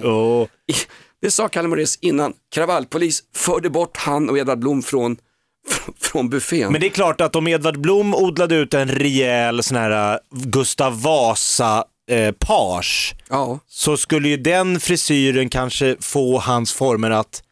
Åh. 0.04 0.48
Det 1.22 1.32
sa 1.32 1.48
Kalle 1.48 1.68
Moraeus 1.68 1.98
innan 2.02 2.34
kravallpolis 2.54 3.24
förde 3.36 3.70
bort 3.70 3.98
han 3.98 4.30
och 4.30 4.38
Edvard 4.38 4.60
Blom 4.60 4.82
från, 4.82 5.18
från 6.02 6.30
buffén. 6.30 6.72
Men 6.72 6.82
det 6.82 6.88
är 6.88 6.92
klart 6.92 7.22
att 7.22 7.36
om 7.36 7.48
Edvard 7.48 7.80
Blom 7.80 8.16
odlade 8.16 8.56
ut 8.56 8.74
en 8.74 8.88
rejäl 8.88 9.64
sån 9.64 9.78
här 9.78 10.14
äh, 10.14 10.20
Gustav 10.32 11.02
Vasa 11.02 11.86
eh, 12.10 12.32
page 12.32 13.16
Ja, 13.30 13.60
så 13.68 13.98
skulle 13.98 14.30
ju 14.30 14.38
den 14.38 14.80
frisyren 14.80 15.50
kanske 15.50 15.96
få 16.00 16.40
hans 16.40 16.74
former 16.74 17.12
att 17.12 17.44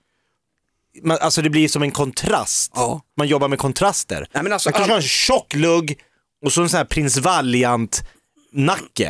man, 1.04 1.18
alltså 1.22 1.42
det 1.42 1.50
blir 1.50 1.68
som 1.68 1.82
en 1.84 1.92
kontrast. 1.92 2.72
Ja. 2.75 3.02
Man 3.18 3.28
jobbar 3.28 3.48
med 3.48 3.60
kontraster. 3.60 4.28
Nej, 4.34 4.44
men 4.44 4.54
alltså, 4.54 4.70
man 4.70 4.74
kanske 4.74 4.84
all- 4.84 4.98
har 4.98 5.02
en 5.02 5.08
tjock 5.08 5.54
lugg 5.54 5.98
och 6.46 6.54
så 6.54 6.62
en 6.62 6.70
sån 6.70 6.78
här 6.78 6.86
prins 6.86 7.18
Valiant-nacke. 7.18 9.10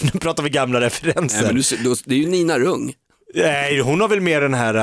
nu 0.00 0.20
pratar 0.20 0.42
vi 0.42 0.50
gamla 0.50 0.80
referenser. 0.80 1.42
Nej, 1.52 1.54
men 1.54 1.84
du, 1.84 1.94
det 2.04 2.14
är 2.14 2.18
ju 2.18 2.26
Nina 2.28 2.58
Rung. 2.58 2.94
Nej, 3.34 3.80
hon 3.80 4.00
har 4.00 4.08
väl 4.08 4.20
mer 4.20 4.40
den 4.40 4.54
här 4.54 4.74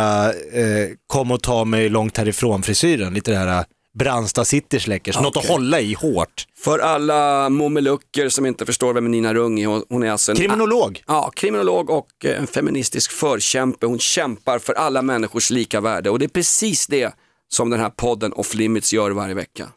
äh, 0.57 0.89
kom 1.07 1.31
och 1.31 1.43
ta 1.43 1.65
mig 1.65 1.89
långt 1.89 2.17
härifrån 2.17 2.63
frisyren. 2.63 3.13
Lite 3.13 3.31
det 3.31 3.37
här 3.37 3.59
äh, 3.59 3.63
Brandsta 3.95 4.45
City 4.45 4.79
Schleckers, 4.79 5.19
något 5.19 5.37
att 5.37 5.45
hålla 5.45 5.79
i 5.79 5.93
hårt. 5.93 6.47
För 6.57 6.79
alla 6.79 7.49
momelucker 7.49 8.29
som 8.29 8.45
inte 8.45 8.65
förstår 8.65 8.93
vem 8.93 9.11
Nina 9.11 9.33
Rung 9.33 9.59
är, 9.59 9.67
hon- 9.89 10.03
är 10.03 10.11
alltså 10.11 10.31
en 10.31 10.37
Kriminolog. 10.37 11.03
Ja, 11.07 11.31
kriminolog 11.35 11.89
och 11.89 12.07
eh, 12.25 12.39
en 12.39 12.47
feministisk 12.47 13.11
förkämpe. 13.11 13.85
Hon 13.85 13.99
kämpar 13.99 14.59
för 14.59 14.73
alla 14.73 15.01
människors 15.01 15.49
lika 15.49 15.81
värde 15.81 16.09
och 16.09 16.19
det 16.19 16.25
är 16.25 16.29
precis 16.29 16.87
det 16.87 17.13
som 17.47 17.69
den 17.69 17.79
här 17.79 17.89
podden 17.89 18.33
Off 18.33 18.53
Limits 18.53 18.93
gör 18.93 19.11
varje 19.11 19.33
vecka. 19.33 19.67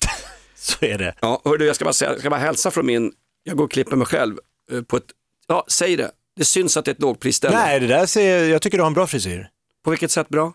Så 0.56 0.84
är 0.84 0.98
det. 0.98 1.14
Ja, 1.20 1.40
hördu, 1.44 1.66
jag 1.66 1.76
ska 1.76 1.84
bara, 1.84 1.92
säga, 1.92 2.10
jag 2.10 2.20
ska 2.20 2.30
bara 2.30 2.40
hälsa 2.40 2.70
från 2.70 2.86
min, 2.86 3.12
jag 3.42 3.56
går 3.56 3.64
och 3.64 3.70
klipper 3.70 3.96
mig 3.96 4.06
själv 4.06 4.36
eh, 4.72 4.82
på 4.82 4.96
ett, 4.96 5.04
ja, 5.48 5.64
säg 5.68 5.96
det, 5.96 6.10
det 6.36 6.44
syns 6.44 6.76
att 6.76 6.84
det 6.84 6.90
är 6.90 6.94
ett 6.94 7.00
lågprisställe. 7.02 7.56
Nej, 7.56 7.80
det 7.80 7.86
där 7.86 8.06
ser, 8.06 8.44
jag 8.44 8.62
tycker 8.62 8.78
du 8.78 8.82
har 8.82 8.86
en 8.88 8.94
bra 8.94 9.06
frisyr. 9.06 9.48
På 9.84 9.90
vilket 9.90 10.10
sätt 10.10 10.28
bra? 10.28 10.52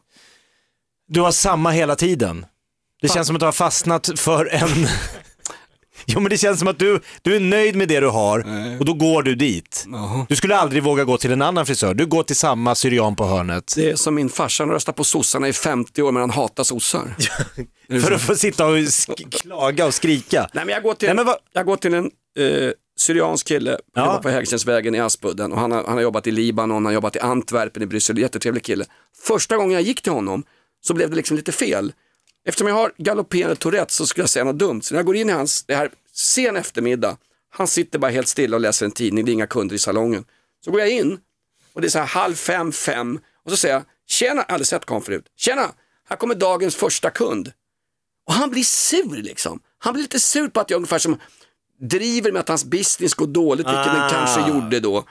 Du 1.07 1.22
har 1.22 1.31
samma 1.31 1.72
hela 1.72 1.95
tiden. 1.95 2.45
Det 3.08 3.14
känns 3.14 3.28
som 3.28 3.36
att 3.36 3.40
du 3.40 3.46
har 3.46 3.52
fastnat 3.54 4.10
för 4.20 4.46
en... 4.54 4.70
jo 6.06 6.20
men 6.20 6.30
det 6.30 6.38
känns 6.38 6.60
som 6.60 6.68
att 6.68 6.80
du, 6.80 7.00
du 7.22 7.36
är 7.36 7.40
nöjd 7.40 7.76
med 7.76 7.88
det 7.88 8.00
du 8.00 8.08
har 8.08 8.40
och 8.80 8.86
då 8.86 8.94
går 8.94 9.24
du 9.24 9.36
dit. 9.36 9.86
Jaha. 9.92 10.26
Du 10.30 10.36
skulle 10.36 10.56
aldrig 10.58 10.84
våga 10.84 11.04
gå 11.04 11.18
till 11.18 11.32
en 11.32 11.42
annan 11.42 11.66
frisör, 11.66 11.94
du 11.94 12.06
går 12.06 12.24
till 12.24 12.36
samma 12.36 12.76
syrian 12.76 13.16
på 13.16 13.26
hörnet. 13.26 13.74
Det 13.76 13.90
är 13.90 13.96
som 13.96 14.16
min 14.16 14.30
farsa, 14.30 14.64
han 14.64 14.72
röstar 14.72 14.94
på 14.94 15.04
sossarna 15.04 15.48
i 15.48 15.54
50 15.54 16.02
år 16.02 16.12
men 16.12 16.22
han 16.22 16.30
hatar 16.30 16.64
sossar. 16.64 17.16
För 18.02 18.12
att 18.12 18.22
få 18.22 18.36
sitta 18.36 18.68
och 18.68 18.78
klaga 19.32 19.86
och 19.86 19.94
skrika. 19.94 20.50
Nej 20.54 20.66
men 20.66 20.74
jag 20.74 20.84
går 20.84 20.94
till, 20.94 21.08
Nej, 21.08 21.26
men 21.26 21.36
jag 21.54 21.66
går 21.66 21.76
till 21.78 21.94
en 21.94 22.06
eh, 22.40 22.72
syriansk 23.00 23.48
kille 23.48 23.72
Ja. 23.72 24.06
ja. 24.06 24.20
på 24.24 24.30
Hägerstensvägen 24.30 24.96
i 24.96 25.00
Aspudden 25.00 25.52
och 25.52 25.60
han 25.60 25.72
har, 25.72 25.84
han 25.84 25.94
har 25.94 26.02
jobbat 26.02 26.28
i 26.28 26.32
Libanon, 26.32 26.76
han 26.76 26.86
har 26.86 26.92
jobbat 26.92 27.16
i 27.16 27.20
Antwerpen 27.20 27.84
i 27.84 27.86
Bryssel, 27.86 28.18
jättetrevlig 28.18 28.64
kille. 28.64 28.86
Första 29.24 29.58
gången 29.58 29.72
jag 29.72 29.82
gick 29.82 30.02
till 30.02 30.12
honom 30.12 30.44
så 30.82 30.94
blev 30.94 31.10
det 31.10 31.16
liksom 31.16 31.38
lite 31.38 31.52
fel. 31.52 31.94
Eftersom 32.46 32.68
jag 32.68 32.75
har 32.75 32.92
galopperande 32.98 33.56
Tourette 33.56 33.94
så 33.94 34.06
skulle 34.08 34.24
jag 34.24 34.30
säga 34.30 34.46
något 34.46 34.60
dumt. 34.60 34.82
Så 34.82 34.94
när 34.94 35.00
jag 35.00 35.06
går 35.06 35.16
in 35.16 35.30
i 35.30 35.32
hans, 35.34 35.64
det 35.64 35.75
här 35.75 35.90
sen 36.14 36.56
eftermiddag, 36.56 37.18
han 37.50 37.68
sitter 37.68 38.00
bara 38.00 38.12
helt 38.12 38.28
stilla 38.28 38.58
och 38.58 38.62
läser 38.62 38.86
en 38.86 38.92
tidning, 38.92 39.25
det 39.25 39.32
är 39.32 39.34
inga 39.34 39.48
kunder 39.48 39.75
i 39.75 39.80
salongen. 39.80 40.25
Så 40.66 40.72
går 40.72 40.80
jag 40.80 40.90
in 40.90 41.20
och 41.74 41.82
det 41.82 41.88
är 41.88 41.90
så 41.90 42.00
här 42.00 42.06
halv 42.06 42.36
fem, 42.36 42.72
fem 42.72 43.20
och 43.46 43.52
så 43.52 43.58
säger 43.58 43.75
jag, 43.75 43.84
tjena, 44.08 44.36
jag 44.36 44.44
har 44.48 44.54
aldrig 44.54 44.68
sett 44.68 44.86
karln 44.86 45.02
förut, 45.02 45.25
tjena, 45.38 45.72
här 46.10 46.18
kommer 46.18 46.36
dagens 46.36 46.75
första 46.75 47.10
kund. 47.10 47.52
Och 48.28 48.34
han 48.34 48.50
blir 48.50 48.64
sur 48.64 49.22
liksom. 49.22 49.60
Han 49.78 49.94
blir 49.94 50.02
lite 50.04 50.20
sur 50.20 50.48
på 50.48 50.60
att 50.60 50.70
jag 50.70 50.78
ungefär 50.78 51.00
som 51.00 51.20
driver 51.82 52.32
med 52.32 52.40
att 52.40 52.48
hans 52.48 52.66
business 52.66 53.14
går 53.14 53.28
dåligt, 53.28 53.68
vilket 53.68 53.86
den 53.86 54.02
Ah. 54.02 54.10
kanske 54.10 54.50
gjorde 54.52 54.80
då. 54.80 55.06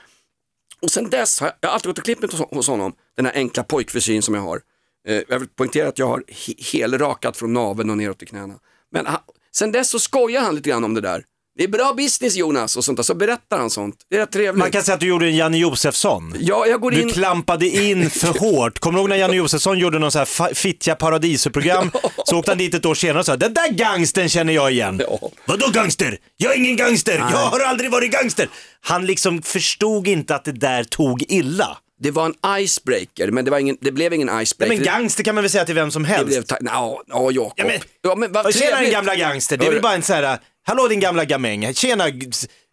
Och 0.80 0.90
sen 0.90 1.10
dess 1.10 1.40
har 1.40 1.46
jag, 1.46 1.54
jag 1.60 1.68
har 1.68 1.74
alltid 1.74 1.86
gått 1.88 1.98
och 1.98 2.04
klippt 2.04 2.22
mig 2.22 2.30
hos- 2.50 2.68
honom, 2.68 2.92
den 3.16 3.26
här 3.26 3.32
enkla 3.34 3.62
pojkfrisyn 3.64 4.22
som 4.22 4.34
jag 4.34 4.42
har. 4.42 4.60
Eh, 5.08 5.20
jag 5.28 5.38
vill 5.38 5.48
poängtera 5.48 5.88
att 5.88 5.98
jag 5.98 6.06
har 6.06 6.22
he- 6.28 6.72
helrakat 6.72 7.36
från 7.36 7.52
naveln 7.52 7.90
och 7.90 7.96
neråt 7.96 8.18
till 8.18 8.28
knäna. 8.28 8.54
Men 8.92 9.06
han, 9.06 9.20
sen 9.56 9.72
dess 9.72 9.90
så 9.90 9.98
skojar 9.98 10.42
han 10.42 10.54
lite 10.54 10.68
grann 10.68 10.84
om 10.84 10.94
det 10.94 11.00
där. 11.00 11.24
Det 11.58 11.64
är 11.64 11.68
bra 11.68 11.94
business 11.96 12.36
Jonas 12.36 12.76
och 12.76 12.84
sånt 12.84 12.96
där, 12.96 13.02
så 13.02 13.14
berättar 13.14 13.58
han 13.58 13.70
sånt. 13.70 13.96
Det 14.10 14.16
är 14.16 14.20
rätt 14.20 14.30
trevligt. 14.32 14.58
Man 14.58 14.70
kan 14.70 14.82
säga 14.82 14.94
att 14.94 15.00
du 15.00 15.06
gjorde 15.06 15.26
en 15.26 15.36
Janne 15.36 15.58
Josefsson. 15.58 16.34
Ja, 16.38 16.66
jag 16.66 16.80
går 16.80 16.90
Du 16.90 17.00
in... 17.02 17.10
klampade 17.10 17.66
in 17.68 18.10
för 18.10 18.38
hårt. 18.38 18.78
Kommer 18.78 18.96
du 18.98 19.00
ihåg 19.00 19.08
när 19.08 19.16
Janne 19.16 19.36
Josefsson 19.36 19.78
gjorde 19.78 19.98
någon 19.98 20.10
så 20.12 20.18
här 20.18 20.54
Fittja 20.54 20.94
Paradiso-program? 20.94 21.90
Så 22.26 22.38
åkte 22.38 22.50
han 22.50 22.58
dit 22.58 22.74
ett 22.74 22.86
år 22.86 22.94
senare 22.94 23.18
och 23.18 23.26
sa, 23.26 23.36
den 23.36 23.54
där 23.54 23.72
gangstern 23.72 24.28
känner 24.28 24.52
jag 24.52 24.72
igen. 24.72 25.00
Ja. 25.08 25.30
Vadå 25.46 25.66
gangster? 25.72 26.18
Jag 26.36 26.52
är 26.52 26.56
ingen 26.58 26.76
gangster, 26.76 27.18
jag 27.18 27.26
har 27.38 27.60
aldrig 27.60 27.90
varit 27.90 28.12
gangster. 28.12 28.48
Han 28.80 29.06
liksom 29.06 29.42
förstod 29.42 30.08
inte 30.08 30.34
att 30.34 30.44
det 30.44 30.52
där 30.52 30.84
tog 30.84 31.22
illa. 31.28 31.78
Det 32.04 32.10
var 32.10 32.26
en 32.26 32.58
icebreaker, 32.60 33.30
men 33.30 33.44
det, 33.44 33.50
var 33.50 33.58
ingen, 33.58 33.76
det 33.80 33.92
blev 33.92 34.12
ingen 34.14 34.28
Ja, 34.28 34.42
icebreaker. 34.42 34.76
men 34.76 34.84
gangster 34.84 35.24
kan 35.24 35.34
man 35.34 35.44
väl 35.44 35.50
säga 35.50 35.64
till 35.64 35.74
vem 35.74 35.90
som 35.90 36.02
det 36.02 36.08
helst. 36.08 36.26
blev 36.26 36.42
ta- 36.42 36.56
ja, 36.60 37.02
ja, 37.06 37.30
Jakob. 37.30 37.52
Ja, 37.56 37.64
men- 37.66 37.80
ja, 38.02 38.14
men 38.16 38.32
vad 38.32 38.54
Tjena 38.54 38.80
din 38.80 38.90
gamla 38.92 39.14
gangster, 39.16 39.56
det 39.56 39.66
är 39.66 39.70
väl 39.70 39.82
bara 39.82 39.94
en 39.94 40.02
så 40.02 40.12
här, 40.14 40.38
hallå 40.66 40.88
din 40.88 41.00
gamla 41.00 41.24
gamäng, 41.24 41.74
tjena 41.74 42.04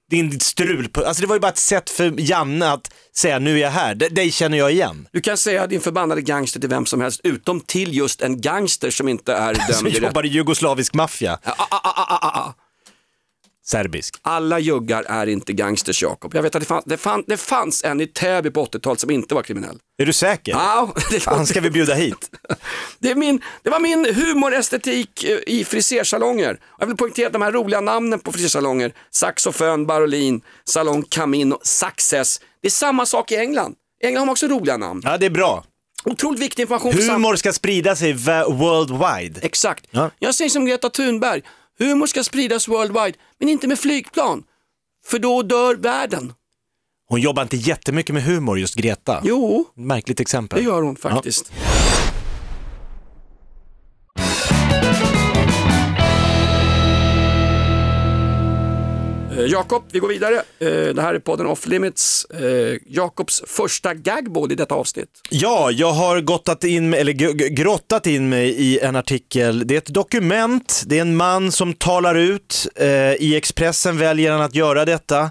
din 0.10 0.40
strul. 0.40 0.90
Alltså 0.96 1.22
det 1.22 1.28
var 1.28 1.36
ju 1.36 1.40
bara 1.40 1.52
ett 1.52 1.58
sätt 1.58 1.90
för 1.90 2.14
Janne 2.18 2.72
att 2.72 2.92
säga 3.16 3.40
nu 3.40 3.56
är 3.58 3.62
jag 3.62 3.70
här, 3.70 3.96
D- 3.96 4.08
dig 4.10 4.32
känner 4.32 4.58
jag 4.58 4.72
igen. 4.72 5.08
Du 5.12 5.22
kan 5.22 5.38
säga 5.38 5.68
din 5.68 5.82
förbannade 5.82 6.22
gangster 6.22 6.60
till 6.60 6.70
vem 6.70 6.86
som 6.86 7.02
helst, 7.02 7.22
utom 7.24 7.60
till 7.62 7.98
just 7.98 8.22
en 8.22 8.42
gangster 8.42 8.92
som 8.92 9.08
inte 9.08 9.34
är 9.34 9.54
Som 9.54 9.64
dömd 9.84 9.96
rätt. 9.96 10.04
jobbar 10.04 10.26
i 10.26 10.30
jugoslavisk 10.30 10.94
maffia, 10.94 11.40
ah, 11.44 11.52
ah, 11.70 11.80
ah, 11.84 12.20
ah. 12.22 12.31
Serbisk. 13.66 14.16
Alla 14.22 14.60
juggar 14.60 15.04
är 15.04 15.28
inte 15.28 15.54
gangsters, 15.54 16.04
Jakob. 16.04 16.36
Jag 16.36 16.44
vet 16.44 16.56
att 16.56 16.62
det 16.62 16.68
fanns, 16.68 16.86
det, 16.86 16.98
fann, 16.98 17.24
det 17.28 17.38
fanns 17.38 17.84
en 17.84 18.02
i 18.02 18.08
Täby 18.08 18.52
på 18.52 18.66
80-talet 18.66 19.00
som 19.00 19.12
inte 19.12 19.36
var 19.36 19.42
kriminell. 19.42 19.80
Är 19.98 20.06
du 20.06 20.14
säker? 20.14 20.52
Ja, 20.52 20.94
det, 21.12 21.20
Fan 21.20 21.48
ska 21.48 21.62
vi 21.62 21.70
bjuda 21.70 21.94
hit? 21.94 22.30
det, 23.00 23.12
är 23.12 23.16
min, 23.16 23.42
det 23.64 23.70
var 23.70 23.80
min 23.80 24.16
humorestetik 24.16 25.24
eh, 25.24 25.38
i 25.48 25.64
frisersalonger. 25.64 26.60
Jag 26.80 26.88
vill 26.88 26.98
poängtera 26.98 27.28
att 27.28 27.34
de 27.34 27.42
här 27.42 27.52
roliga 27.52 27.82
namnen 27.82 28.20
på 28.20 28.32
frisersalonger, 28.32 28.94
Saxofön, 29.12 29.86
Barolin, 29.86 30.42
Salong 30.66 31.04
Camino, 31.04 31.60
Success. 31.62 32.42
Det 32.62 32.68
är 32.68 32.72
samma 32.72 33.06
sak 33.06 33.32
i 33.32 33.36
England. 33.36 33.76
I 34.04 34.06
England 34.06 34.22
har 34.22 34.26
man 34.26 34.34
också 34.34 34.48
roliga 34.48 34.78
namn. 34.78 35.02
Ja 35.06 35.18
det 35.18 35.26
är 35.26 35.30
bra. 35.30 35.64
Otroligt 36.06 36.42
viktig 36.42 36.64
information 36.64 36.94
Humor 36.94 37.36
ska 37.36 37.54
sprida 37.54 37.96
sig 37.96 38.14
worldwide. 38.48 39.40
Exakt. 39.42 39.86
Ja. 39.92 40.10
Jag 40.20 40.36
säger 40.36 40.50
som 40.50 40.66
Greta 40.66 40.90
Thunberg, 40.90 41.42
humor 41.82 42.08
ska 42.08 42.24
spridas 42.24 42.68
worldwide, 42.68 43.18
men 43.40 43.50
inte 43.50 43.68
med 43.68 43.80
flygplan. 43.80 44.44
För 45.06 45.20
då 45.20 45.42
dör 45.42 45.76
världen. 45.76 46.34
Hon 47.08 47.22
jobbar 47.22 47.44
inte 47.44 47.58
jättemycket 47.58 48.14
med 48.14 48.24
humor 48.24 48.60
just 48.60 48.76
Greta. 48.76 49.22
Jo, 49.24 49.66
Märkligt 49.76 50.20
exempel. 50.20 50.60
det 50.60 50.66
gör 50.66 50.82
hon 50.82 50.96
faktiskt. 50.96 51.52
Eh, 59.42 59.48
Jakob, 59.48 59.84
vi 59.92 60.00
går 60.00 60.08
vidare. 60.08 60.36
Eh, 60.36 60.94
det 60.94 61.02
här 61.02 61.14
är 61.14 61.20
podden 61.20 61.48
Off 61.48 61.68
Limits. 61.68 62.26
Eh, 62.26 62.78
Jakobs 62.86 63.44
första 63.48 63.94
gagball 63.94 64.52
i 64.52 64.56
detta 64.56 64.76
avsnitt. 64.76 65.10
Ja, 65.30 65.72
jag 65.72 65.92
har 65.92 66.22
gottat 66.22 66.64
in 66.64 66.94
eller 66.94 67.14
grottat 67.50 68.08
in 68.08 68.30
mig 68.30 68.50
i 68.50 68.80
en 68.80 68.96
artikel. 68.96 69.68
Det 69.68 69.74
är 69.74 69.78
ett 69.78 69.86
dokument, 69.86 70.84
det 70.86 70.98
är 70.98 71.02
en 71.02 71.16
man 71.16 71.52
som 71.52 71.74
talar 71.74 72.16
ut. 72.16 72.68
I 73.20 73.36
Expressen 73.36 73.98
väljer 73.98 74.32
han 74.32 74.42
att 74.42 74.56
göra 74.56 74.86
detta. 74.86 75.30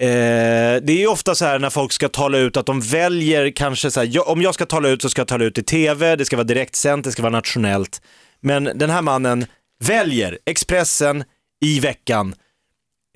Eh, 0.00 0.82
det 0.82 1.02
är 1.02 1.06
ofta 1.06 1.34
så 1.34 1.44
här 1.44 1.58
när 1.58 1.70
folk 1.70 1.92
ska 1.92 2.08
tala 2.08 2.38
ut 2.38 2.56
att 2.56 2.66
de 2.66 2.80
väljer 2.80 3.50
kanske 3.50 3.90
så 3.90 4.00
här, 4.00 4.08
jag, 4.12 4.28
om 4.28 4.42
jag 4.42 4.54
ska 4.54 4.66
tala 4.66 4.88
ut 4.88 5.02
så 5.02 5.08
ska 5.08 5.20
jag 5.20 5.28
tala 5.28 5.44
ut 5.44 5.58
i 5.58 5.62
tv, 5.62 6.16
det 6.16 6.24
ska 6.24 6.36
vara 6.36 6.44
direktsänt, 6.44 7.04
det 7.04 7.12
ska 7.12 7.22
vara 7.22 7.32
nationellt. 7.32 8.02
Men 8.40 8.64
den 8.64 8.90
här 8.90 9.02
mannen 9.02 9.46
väljer 9.84 10.38
Expressen 10.46 11.24
i 11.64 11.80
veckan. 11.80 12.34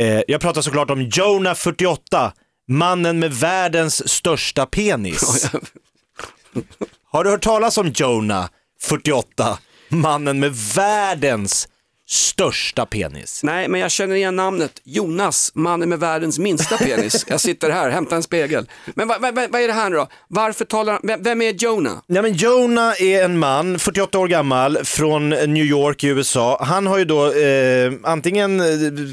Eh, 0.02 0.22
jag 0.28 0.40
pratar 0.40 0.62
såklart 0.62 0.90
om 0.90 1.02
Jonah 1.02 1.54
48, 1.54 2.32
mannen 2.68 3.18
med 3.18 3.32
världens 3.32 4.08
största 4.08 4.66
penis. 4.66 5.50
Har 7.10 7.24
du 7.24 7.30
hört 7.30 7.42
talas 7.42 7.78
om 7.78 7.92
Jonah 7.94 8.48
48, 8.80 9.58
mannen 9.88 10.40
med 10.40 10.52
världens 10.74 11.68
största 12.08 12.86
penis? 12.86 13.40
Nej, 13.42 13.68
men 13.68 13.80
jag 13.80 13.90
känner 13.90 14.16
igen 14.16 14.36
namnet. 14.36 14.72
Jonas, 14.84 15.50
mannen 15.54 15.88
med 15.88 16.00
världens 16.00 16.38
minsta 16.38 16.76
penis. 16.78 17.26
Jag 17.28 17.40
sitter 17.40 17.70
här, 17.70 17.90
hämtar 17.90 18.16
en 18.16 18.22
spegel. 18.22 18.68
Men 18.94 19.08
vad, 19.08 19.20
vad, 19.20 19.34
vad 19.34 19.60
är 19.60 19.66
det 19.66 19.72
här 19.72 19.90
nu 19.90 19.96
då? 19.96 20.08
Varför 20.28 20.64
talar 20.64 20.92
han, 20.92 21.02
vem, 21.04 21.22
vem 21.22 21.42
är 21.42 21.52
Jonah? 21.52 21.96
Ja, 22.06 22.22
men 22.22 22.32
Jonah 22.34 23.02
är 23.02 23.24
en 23.24 23.38
man, 23.38 23.78
48 23.78 24.18
år 24.18 24.28
gammal, 24.28 24.78
från 24.84 25.28
New 25.28 25.64
York 25.64 26.04
i 26.04 26.06
USA. 26.06 26.64
Han 26.64 26.86
har 26.86 26.98
ju 26.98 27.04
då 27.04 27.32
eh, 27.32 27.92
antingen 28.02 28.60
eh, 28.60 28.66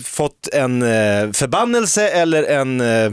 fått 0.03 0.47
en 0.53 0.81
eh, 0.81 1.31
förbannelse 1.31 2.09
eller 2.09 2.43
en... 2.43 2.81
Eh, 2.81 3.11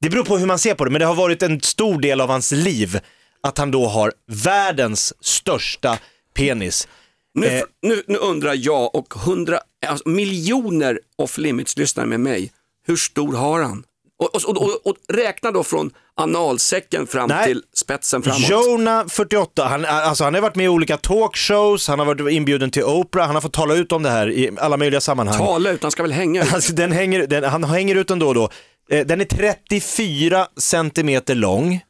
det 0.00 0.10
beror 0.10 0.24
på 0.24 0.38
hur 0.38 0.46
man 0.46 0.58
ser 0.58 0.74
på 0.74 0.84
det, 0.84 0.90
men 0.90 1.00
det 1.00 1.06
har 1.06 1.14
varit 1.14 1.42
en 1.42 1.60
stor 1.60 2.00
del 2.00 2.20
av 2.20 2.28
hans 2.28 2.52
liv 2.52 3.00
att 3.42 3.58
han 3.58 3.70
då 3.70 3.86
har 3.86 4.12
världens 4.44 5.14
största 5.20 5.98
penis. 6.36 6.88
Nu, 7.36 7.46
Eh. 7.46 7.62
nu, 7.82 8.02
nu 8.06 8.18
undrar 8.18 8.54
jag 8.58 8.94
och 8.94 9.14
hundra, 9.14 9.58
alltså 9.86 10.08
miljoner 10.08 11.00
off 11.18 11.38
limits 11.38 11.76
lyssnar 11.76 12.06
med 12.06 12.20
mig. 12.20 12.52
Hur 12.86 12.96
stor 12.96 13.32
har 13.32 13.62
han? 13.62 13.84
Och, 14.18 14.34
och, 14.34 14.56
och, 14.62 14.86
och, 14.86 14.96
räkna 15.08 15.50
då 15.50 15.64
från 15.64 15.90
analsäcken 16.14 17.06
fram 17.06 17.28
Nej. 17.28 17.46
till 17.46 17.62
spetsen 17.74 18.22
framåt. 18.22 18.50
Jonah 18.50 19.06
48, 19.08 19.64
han, 19.64 19.84
alltså 19.84 20.24
han 20.24 20.34
har 20.34 20.40
varit 20.40 20.56
med 20.56 20.64
i 20.64 20.68
olika 20.68 20.96
talkshows, 20.96 21.88
han 21.88 21.98
har 21.98 22.06
varit 22.06 22.32
inbjuden 22.32 22.70
till 22.70 22.84
Oprah, 22.84 23.26
han 23.26 23.34
har 23.34 23.42
fått 23.42 23.52
tala 23.52 23.74
ut 23.74 23.92
om 23.92 24.02
det 24.02 24.10
här 24.10 24.30
i 24.30 24.50
alla 24.58 24.76
möjliga 24.76 25.00
sammanhang. 25.00 25.38
Tala 25.38 25.70
ut, 25.70 25.82
han 25.82 25.90
ska 25.90 26.02
väl 26.02 26.12
hänga 26.12 26.42
ut. 26.42 26.54
Alltså, 26.54 26.72
den 26.72 26.92
hänger, 26.92 27.26
den, 27.26 27.44
han 27.44 27.64
hänger 27.64 27.94
ut 27.94 28.08
den 28.08 28.18
då 28.18 28.28
och 28.28 28.34
då. 28.34 28.50
Eh, 28.90 29.06
Den 29.06 29.20
är 29.20 29.24
34 29.24 30.46
centimeter 30.56 31.34
lång 31.34 31.80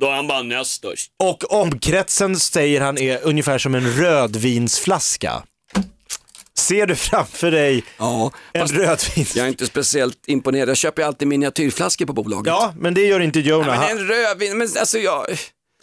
Då 0.00 0.06
är 0.06 0.10
han 0.10 0.26
bara 0.26 0.42
näst 0.42 0.70
störst. 0.70 1.10
och 1.16 1.52
omkretsen 1.52 2.40
säger 2.40 2.80
han 2.80 2.98
är 2.98 3.20
ungefär 3.22 3.58
som 3.58 3.74
en 3.74 3.92
rödvinsflaska. 3.96 5.42
Ser 6.58 6.86
du 6.86 6.96
framför 6.96 7.50
dig 7.50 7.84
Ja, 7.98 8.32
en 8.52 8.60
fast 8.60 8.74
rödvins... 8.74 9.36
jag 9.36 9.44
är 9.44 9.48
inte 9.48 9.66
speciellt 9.66 10.18
imponerad. 10.26 10.68
Jag 10.68 10.76
köper 10.76 11.02
alltid 11.02 11.28
miniatyrflaskor 11.28 12.06
på 12.06 12.12
bolaget. 12.12 12.46
Ja, 12.46 12.74
men 12.76 12.94
det 12.94 13.02
gör 13.06 13.20
inte 13.20 13.40
Jonah. 13.40 13.74
Ja, 13.74 13.80
men 13.80 13.98
en 13.98 14.06
rödvin, 14.08 14.58
men 14.58 14.68
alltså 14.78 14.98
jag... 14.98 15.26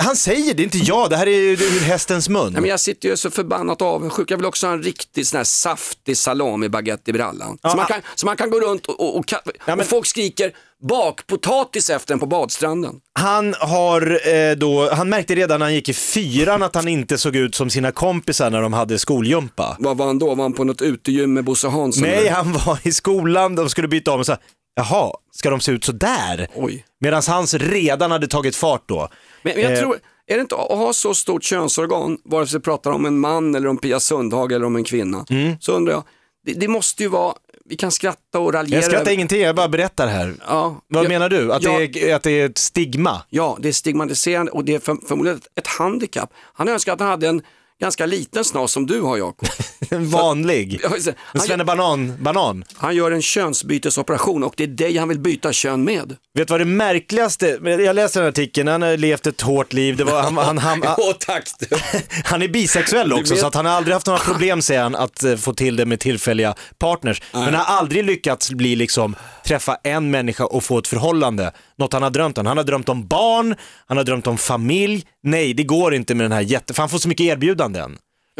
Han 0.04 0.16
säger 0.16 0.54
det, 0.54 0.64
inte 0.64 0.78
jag. 0.78 1.10
Det 1.10 1.18
här 1.18 1.28
är 1.28 1.40
ur 1.52 1.80
hästens 1.80 2.30
mun. 2.30 2.52
Nej, 2.54 2.62
men 2.62 2.70
jag 2.70 2.80
sitter 2.80 3.10
ju 3.10 3.18
så 3.18 3.32
förbannat 3.32 3.82
avundsjuk. 3.82 4.32
Jag 4.32 4.38
vill 4.38 4.46
också 4.46 4.68
ha 4.68 4.74
en 4.74 4.84
riktig 4.84 5.28
sån 5.28 5.38
här 5.38 5.44
saftig 5.44 6.18
salami-baguette 6.18 7.10
i 7.12 7.14
brallan. 7.14 7.58
Ja, 7.62 7.70
så, 7.70 7.76
man 7.76 7.86
ah. 7.86 7.88
kan, 7.88 8.02
så 8.16 8.26
man 8.26 8.38
kan 8.38 8.50
gå 8.50 8.60
runt 8.60 8.86
och, 8.86 9.00
och, 9.00 9.18
och, 9.18 9.26
ka- 9.26 9.52
men- 9.66 9.80
och 9.80 9.86
folk 9.86 10.06
skriker 10.06 10.52
bakpotatis 10.90 11.90
efter 11.90 12.14
en 12.14 12.20
på 12.20 12.26
badstranden. 12.26 12.96
Han 13.14 13.56
har 13.60 14.30
eh, 14.34 14.56
då, 14.56 14.94
han 14.94 15.10
märkte 15.10 15.36
redan 15.36 15.60
när 15.60 15.66
han 15.66 15.74
gick 15.74 15.90
i 15.90 15.94
fyran 15.94 16.64
att 16.64 16.76
han 16.76 16.88
inte 16.88 17.18
såg 17.18 17.36
ut 17.36 17.56
som 17.56 17.70
sina 17.70 17.92
kompisar 17.92 18.50
när 18.50 18.62
de 18.62 18.74
hade 18.74 19.00
skoljumpa. 19.00 19.76
Vad 19.80 19.98
var 19.98 20.06
han 20.06 20.20
då? 20.20 20.36
Var 20.36 20.44
han 20.44 20.54
på 20.54 20.64
något 20.64 20.82
utegym 20.82 21.34
med 21.34 21.44
Bosse 21.44 21.68
Hansson? 21.68 22.04
Nej, 22.04 22.18
eller? 22.18 22.32
han 22.32 22.54
var 22.54 22.80
i 22.84 22.92
skolan, 22.92 23.56
de 23.56 23.70
skulle 23.70 23.88
byta 23.88 24.12
om 24.12 24.20
och 24.20 24.26
sa, 24.26 24.38
jaha, 24.78 25.12
ska 25.32 25.50
de 25.50 25.60
se 25.60 25.72
ut 25.72 25.84
så 25.84 25.92
där? 25.92 26.48
Oj. 26.56 26.86
Medan 27.00 27.22
hans 27.28 27.54
redan 27.54 28.12
hade 28.12 28.28
tagit 28.28 28.56
fart 28.56 28.84
då. 28.86 29.10
Men, 29.44 29.62
jag 29.62 29.74
Eh. 29.74 29.80
tror, 29.80 29.98
är 30.28 30.36
det 30.36 30.42
inte 30.42 30.56
att 30.56 30.78
ha 30.78 30.94
så 30.94 31.14
stort 31.14 31.44
könsorgan, 31.44 32.18
vare 32.24 32.48
sig 32.48 32.60
vi 32.60 32.64
pratar 32.64 32.92
om 32.92 33.06
en 33.06 33.20
man 33.20 33.56
eller 33.56 33.68
om 33.68 33.78
Pia 33.78 34.00
Sundhage 34.00 34.52
eller 34.52 34.66
om 34.66 34.76
en 34.76 34.84
kvinna, 34.84 35.26
Mm. 35.30 35.56
så 35.60 35.72
undrar 35.72 35.94
jag, 35.94 36.04
det, 36.46 36.54
det 36.54 36.68
måste 36.68 37.04
ju 37.04 37.10
vara, 37.10 37.34
vi 37.66 37.76
kan 37.76 37.92
skratta 37.92 38.40
och 38.40 38.54
raljera. 38.54 38.82
Jag 38.82 38.92
skrattar 38.92 39.12
ingenting, 39.12 39.42
jag 39.42 39.56
bara 39.56 39.68
berättar 39.68 40.08
här. 40.08 40.34
Ja, 40.48 40.82
Vad 40.88 41.06
ja, 41.06 41.10
menar 41.10 41.30
du? 41.30 41.54
Att, 41.54 41.64
ja, 41.64 41.80
det 41.80 42.10
är, 42.12 42.16
att 42.16 42.24
det 42.24 42.32
är 42.32 42.46
ett 42.46 42.58
stigma? 42.58 43.22
Ja, 43.30 43.58
det 43.60 43.68
är 43.68 43.74
stigmatiserande 43.74 44.52
och 44.52 44.66
det 44.66 44.76
är 44.76 44.80
för, 44.80 44.98
förmodligen 45.08 45.38
ett, 45.38 45.48
ett 45.60 45.68
handikapp. 45.68 46.30
Han 46.54 46.70
önskar 46.70 46.94
att 46.94 47.00
han 47.00 47.10
hade 47.10 47.28
en 47.28 47.42
ganska 47.80 48.06
liten 48.06 48.46
snas 48.46 48.72
som 48.72 48.86
du 48.86 49.02
har 49.02 49.18
Jakob. 49.18 49.50
En 49.90 50.10
vanlig? 50.10 50.82
En 50.84 50.92
Han, 51.18 51.42
svennebanan? 51.42 52.14
Banan? 52.20 52.64
han 52.78 52.96
gör 52.96 53.12
en 53.12 53.22
könsbytesoperation 53.22 54.44
och 54.44 54.54
det 54.58 54.64
är 54.64 54.68
dig 54.68 54.98
han 54.98 55.10
vill 55.10 55.20
byta 55.20 55.54
kön 55.54 55.84
med. 55.84 56.16
Vet 56.34 56.48
du 56.48 56.52
vad 56.52 56.62
det 56.62 56.66
märkligaste, 56.66 57.60
jag 57.64 57.96
läste 57.96 58.20
den 58.20 58.24
här 58.24 58.30
artikeln, 58.30 58.68
han 58.68 58.82
har 58.82 58.98
levt 58.98 59.28
ett 59.28 59.42
hårt 59.42 59.74
liv, 59.74 59.98
det 59.98 60.04
var, 60.04 60.22
han, 60.22 60.38
han, 60.38 60.58
han, 60.58 60.82
tack 61.20 61.50
du. 61.60 61.68
Han 62.24 62.42
är 62.42 62.48
bisexuell 62.48 63.14
också 63.14 63.36
så 63.36 63.48
att 63.48 63.56
han 63.56 63.66
har 63.66 63.74
aldrig 63.74 63.94
haft 63.94 64.08
några 64.08 64.20
problem 64.20 64.62
säger 64.62 64.82
han 64.82 64.96
att 64.96 65.24
eh, 65.24 65.36
få 65.36 65.54
till 65.54 65.76
det 65.76 65.86
med 65.86 66.00
tillfälliga 66.00 66.56
partners. 66.78 67.22
Men 67.32 67.54
har 67.54 67.64
aldrig 67.64 68.06
lyckats 68.06 68.52
bli 68.52 68.76
liksom, 68.76 69.16
träffa 69.46 69.78
en 69.84 70.12
människa 70.12 70.46
och 70.46 70.64
få 70.64 70.78
ett 70.78 70.88
förhållande. 70.88 71.52
Något 71.78 71.94
han 71.94 72.04
har 72.04 72.10
drömt 72.10 72.38
om. 72.38 72.46
Han 72.46 72.58
har 72.58 72.64
drömt 72.64 72.90
om 72.90 73.08
barn, 73.08 73.56
han 73.88 73.98
har 73.98 74.04
drömt 74.04 74.28
om 74.28 74.38
familj. 74.38 75.06
Nej, 75.24 75.54
det 75.54 75.64
går 75.64 75.94
inte 75.94 76.16
med 76.16 76.24
den 76.24 76.32
här 76.32 76.42
jätte... 76.42 76.74
För 76.74 76.82
han 76.82 76.90
får 76.90 76.98
så 76.98 77.08
mycket 77.08 77.24
erbjudanden. 77.24 77.67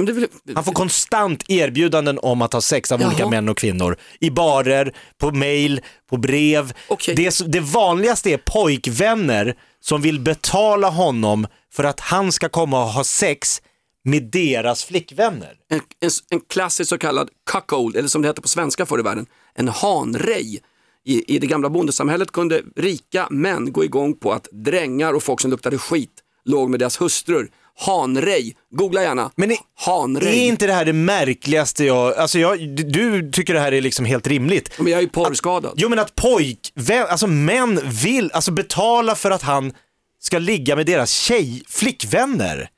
Det 0.06 0.12
vill, 0.14 0.28
Han 0.56 0.64
får 0.64 0.72
konstant 0.74 1.50
erbjudanden 1.50 2.20
om 2.22 2.42
att 2.42 2.54
ha 2.54 2.62
sex 2.62 2.92
av 2.92 3.02
Jaha. 3.02 3.10
olika 3.10 3.30
män 3.30 3.50
och 3.50 3.58
kvinnor. 3.58 3.98
I 4.20 4.30
barer, 4.30 4.94
på 5.18 5.32
mail, 5.32 5.82
på 6.10 6.18
brev. 6.18 6.74
Okej. 6.88 7.16
Det, 7.16 7.52
det 7.52 7.60
vanligaste 7.60 8.30
är 8.34 8.38
pojkvänner 8.38 9.56
som 9.80 10.02
vill 10.02 10.20
betala 10.20 10.90
honom 10.90 11.48
för 11.74 11.84
att 11.84 12.00
han 12.00 12.32
ska 12.32 12.50
komma 12.50 12.84
och 12.84 12.90
ha 12.90 13.04
sex 13.04 13.62
med 14.04 14.24
deras 14.24 14.84
flickvänner. 14.84 15.54
en, 15.70 15.82
en, 16.00 16.10
en 16.30 16.40
klassisk 16.40 16.90
så 16.90 16.98
kallad 16.98 17.30
cuckold, 17.52 17.96
eller 17.96 18.08
som 18.08 18.22
det 18.22 18.28
heter 18.28 18.42
på 18.42 18.48
svenska 18.48 18.86
förr 18.86 19.00
i 19.00 19.04
världen, 19.04 19.26
en 19.56 19.68
hanrej. 19.68 20.60
I, 21.06 21.36
I 21.36 21.40
det 21.40 21.48
gamla 21.48 21.70
bondesamhället 21.70 22.32
kunde 22.32 22.62
rika 22.76 23.28
män 23.30 23.72
gå 23.72 23.84
igång 23.84 24.14
på 24.14 24.34
att 24.34 24.48
drängar 24.52 25.14
och 25.14 25.24
folk 25.24 25.42
som 25.42 25.52
luktade 25.52 25.78
skit 25.78 26.24
låg 26.46 26.70
med 26.70 26.80
deras 26.80 27.02
hustrur. 27.02 27.50
Hanrej, 27.80 28.56
googla 28.72 29.04
gärna. 29.04 29.32
Men 29.36 29.52
är, 29.52 29.58
Hanrej. 29.80 30.40
är 30.40 30.48
inte 30.48 30.68
det 30.68 30.74
här 30.74 30.86
det 30.86 30.94
märkligaste 30.94 31.86
jag, 31.86 32.18
alltså 32.18 32.40
jag, 32.40 32.76
du 32.76 33.32
tycker 33.32 33.54
det 33.54 33.60
här 33.60 33.72
är 33.72 33.82
liksom 33.82 34.06
helt 34.06 34.28
rimligt. 34.28 34.72
Men 34.78 34.88
jag 34.88 34.98
är 34.98 35.02
ju 35.02 35.10
porrskadad. 35.10 35.74
Jo 35.76 35.90
men 35.90 36.00
att 36.00 36.16
pojkvän, 36.16 37.06
alltså 37.10 37.28
män 37.28 37.80
vill, 37.86 38.32
alltså 38.32 38.52
betala 38.52 39.16
för 39.16 39.32
att 39.32 39.42
han 39.42 39.74
ska 40.22 40.40
ligga 40.40 40.76
med 40.76 40.86
deras 40.86 41.12
tjej, 41.12 41.64
flickvänner. 41.68 42.70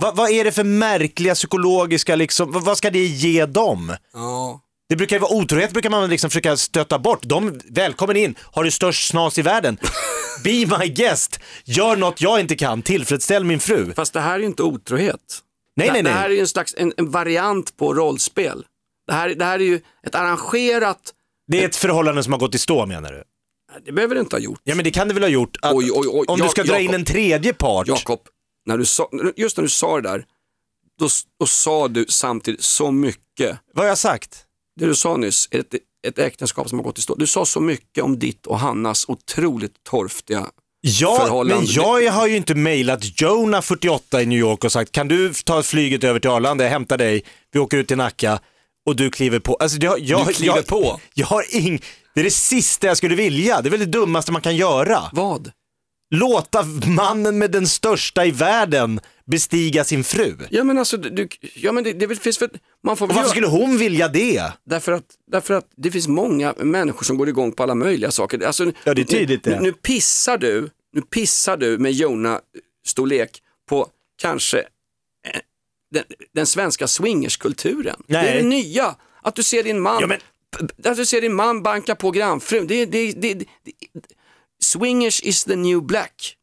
Va, 0.00 0.12
vad 0.14 0.30
är 0.30 0.44
det 0.44 0.52
för 0.52 0.64
märkliga 0.64 1.34
psykologiska 1.34 2.16
liksom, 2.16 2.52
vad, 2.52 2.64
vad 2.64 2.78
ska 2.78 2.90
det 2.90 3.04
ge 3.04 3.46
dem? 3.46 3.92
Ja. 4.14 4.60
Det 4.88 4.96
brukar 4.96 5.16
ju 5.16 5.20
vara 5.20 5.32
otrohet 5.32 5.72
brukar 5.72 5.90
man 5.90 6.10
liksom 6.10 6.30
försöka 6.30 6.56
stötta 6.56 6.98
bort. 6.98 7.22
De, 7.22 7.60
välkommen 7.64 8.16
in, 8.16 8.34
har 8.40 8.64
du 8.64 8.70
störst 8.70 9.08
snas 9.08 9.38
i 9.38 9.42
världen. 9.42 9.78
Be 10.44 10.50
my 10.50 10.88
guest, 10.88 11.40
gör 11.64 11.96
något 11.96 12.20
jag 12.20 12.40
inte 12.40 12.56
kan, 12.56 12.82
tillfredsställ 12.82 13.44
min 13.44 13.60
fru. 13.60 13.92
Fast 13.94 14.12
det 14.12 14.20
här 14.20 14.34
är 14.34 14.38
ju 14.38 14.44
inte 14.46 14.62
otrohet. 14.62 15.20
Nej, 15.76 15.86
det, 15.86 15.92
nej, 15.92 16.02
det 16.02 16.10
här 16.10 16.20
nej. 16.20 16.30
är 16.30 16.34
ju 16.34 16.40
en 16.40 16.48
slags 16.48 16.74
en, 16.78 16.92
en 16.96 17.10
variant 17.10 17.76
på 17.76 17.94
rollspel. 17.94 18.64
Det 19.06 19.12
här, 19.12 19.28
det 19.28 19.44
här 19.44 19.58
är 19.58 19.64
ju 19.64 19.80
ett 20.06 20.14
arrangerat, 20.14 21.12
Det 21.46 21.62
är 21.62 21.68
ett 21.68 21.76
förhållande 21.76 22.22
som 22.22 22.32
har 22.32 22.40
gått 22.40 22.54
i 22.54 22.58
stå 22.58 22.86
menar 22.86 23.12
du? 23.12 23.22
det 23.84 23.92
behöver 23.92 24.14
det 24.14 24.20
inte 24.20 24.36
ha 24.36 24.40
gjort. 24.40 24.60
Ja 24.64 24.74
men 24.74 24.84
det 24.84 24.90
kan 24.90 25.08
det 25.08 25.14
väl 25.14 25.22
ha 25.22 25.30
gjort. 25.30 25.56
Att, 25.62 25.74
Oj, 25.74 25.90
oj, 25.92 26.08
oj. 26.10 26.24
Om 26.28 26.40
du 26.40 26.48
ska 26.48 26.62
dra 26.62 26.78
in 26.78 26.84
Jakob. 26.84 26.94
en 26.94 27.04
tredje 27.04 27.54
part. 27.54 27.88
Jakob, 27.88 28.20
när 28.66 28.78
du 28.78 28.84
sa, 28.84 29.10
just 29.36 29.56
när 29.56 29.62
du 29.62 29.68
sa 29.68 30.00
det 30.00 30.08
där, 30.08 30.24
då, 30.98 31.08
då 31.40 31.46
sa 31.46 31.88
du 31.88 32.06
samtidigt 32.08 32.62
så 32.62 32.90
mycket. 32.90 33.58
Vad 33.74 33.84
har 33.84 33.88
jag 33.88 33.98
sagt? 33.98 34.44
Det 34.80 34.86
du 34.86 34.94
sa 34.94 35.16
nyss, 35.16 35.48
ett, 35.50 35.74
ett 36.06 36.18
äktenskap 36.18 36.68
som 36.68 36.78
har 36.78 36.84
gått 36.84 36.98
i 36.98 37.02
stå. 37.02 37.14
Du 37.14 37.26
sa 37.26 37.44
så 37.44 37.60
mycket 37.60 38.04
om 38.04 38.18
ditt 38.18 38.46
och 38.46 38.58
Hannas 38.58 39.08
otroligt 39.08 39.84
torftiga 39.90 40.46
Ja, 40.86 41.44
men 41.46 41.66
jag 41.66 42.12
har 42.12 42.26
ju 42.26 42.36
inte 42.36 42.54
mejlat 42.54 43.20
Jonah 43.20 43.62
48 43.62 44.22
i 44.22 44.26
New 44.26 44.38
York 44.38 44.64
och 44.64 44.72
sagt 44.72 44.92
kan 44.92 45.08
du 45.08 45.32
ta 45.34 45.62
flyget 45.62 46.04
över 46.04 46.20
till 46.20 46.30
Arlanda, 46.30 46.64
jag 46.64 46.70
hämtar 46.70 46.98
dig, 46.98 47.24
vi 47.52 47.60
åker 47.60 47.76
ut 47.76 47.88
till 47.88 47.96
Nacka 47.96 48.40
och 48.86 48.96
du 48.96 49.10
kliver 49.10 49.38
på. 49.38 49.54
Alltså, 49.54 49.78
jag, 49.78 50.00
jag, 50.00 50.26
Du 50.26 50.32
kliver 50.32 50.56
jag, 50.56 50.66
på? 50.66 51.00
Jag 51.14 51.26
har 51.26 51.56
ing, 51.56 51.82
det 52.14 52.20
är 52.20 52.24
det 52.24 52.30
sista 52.30 52.86
jag 52.86 52.96
skulle 52.96 53.14
vilja, 53.14 53.60
det 53.60 53.68
är 53.68 53.70
väl 53.70 53.80
det 53.80 53.86
dummaste 53.86 54.32
man 54.32 54.42
kan 54.42 54.56
göra. 54.56 55.02
Vad? 55.12 55.50
Låta 56.14 56.62
mannen 56.86 57.38
med 57.38 57.50
den 57.50 57.66
största 57.66 58.24
i 58.24 58.30
världen 58.30 59.00
bestiga 59.26 59.84
sin 59.84 60.04
fru. 60.04 60.36
Ja 60.50 60.64
men 60.64 60.78
alltså, 60.78 60.96
du, 60.96 61.28
ja, 61.54 61.72
men 61.72 61.84
det, 61.84 61.92
det 61.92 62.16
finns 62.16 62.38
för, 62.38 62.50
man 62.82 62.96
får 62.96 63.06
Och 63.06 63.10
väl 63.10 63.16
varför 63.16 63.26
göra- 63.26 63.30
skulle 63.50 63.64
hon 63.64 63.78
vilja 63.78 64.08
det? 64.08 64.52
Därför 64.64 64.92
att, 64.92 65.04
därför 65.26 65.54
att 65.54 65.68
det 65.76 65.90
finns 65.90 66.08
många 66.08 66.54
människor 66.58 67.04
som 67.04 67.16
går 67.16 67.28
igång 67.28 67.52
på 67.52 67.62
alla 67.62 67.74
möjliga 67.74 68.10
saker. 68.10 68.46
Alltså, 68.46 68.72
Ja, 68.84 68.94
det 68.94 69.02
är 69.02 69.04
tydligt 69.04 69.44
nu, 69.44 69.52
det. 69.52 69.60
Nu, 69.60 69.62
nu 69.66 69.72
pissar 69.72 70.38
du, 70.38 70.70
nu 70.92 71.02
pissar 71.02 71.56
du 71.56 71.78
med 71.78 71.92
Jonah-storlek 71.92 73.42
på 73.68 73.88
kanske 74.18 74.58
eh, 74.58 74.64
den, 75.90 76.04
den 76.34 76.46
svenska 76.46 76.86
swingerskulturen. 76.88 78.02
Det 78.06 78.14
Nej. 78.22 78.28
är 78.28 78.34
det 78.42 78.48
nya. 78.48 78.96
Att 79.22 79.34
du 79.36 79.42
ser 79.42 79.62
din 79.62 79.80
man, 79.80 80.00
Ja, 80.00 80.06
men- 80.06 80.20
att 80.84 80.96
du 80.96 81.06
ser 81.06 81.20
din 81.20 81.34
man 81.34 81.62
banka 81.62 81.94
på 81.94 82.10
grannfrun. 82.10 82.66
Det, 82.66 82.86
det, 82.86 83.12
det, 83.12 83.34
det, 83.34 83.44
swingers 84.62 85.20
is 85.22 85.44
the 85.44 85.56
new 85.56 85.82
black. 85.82 86.36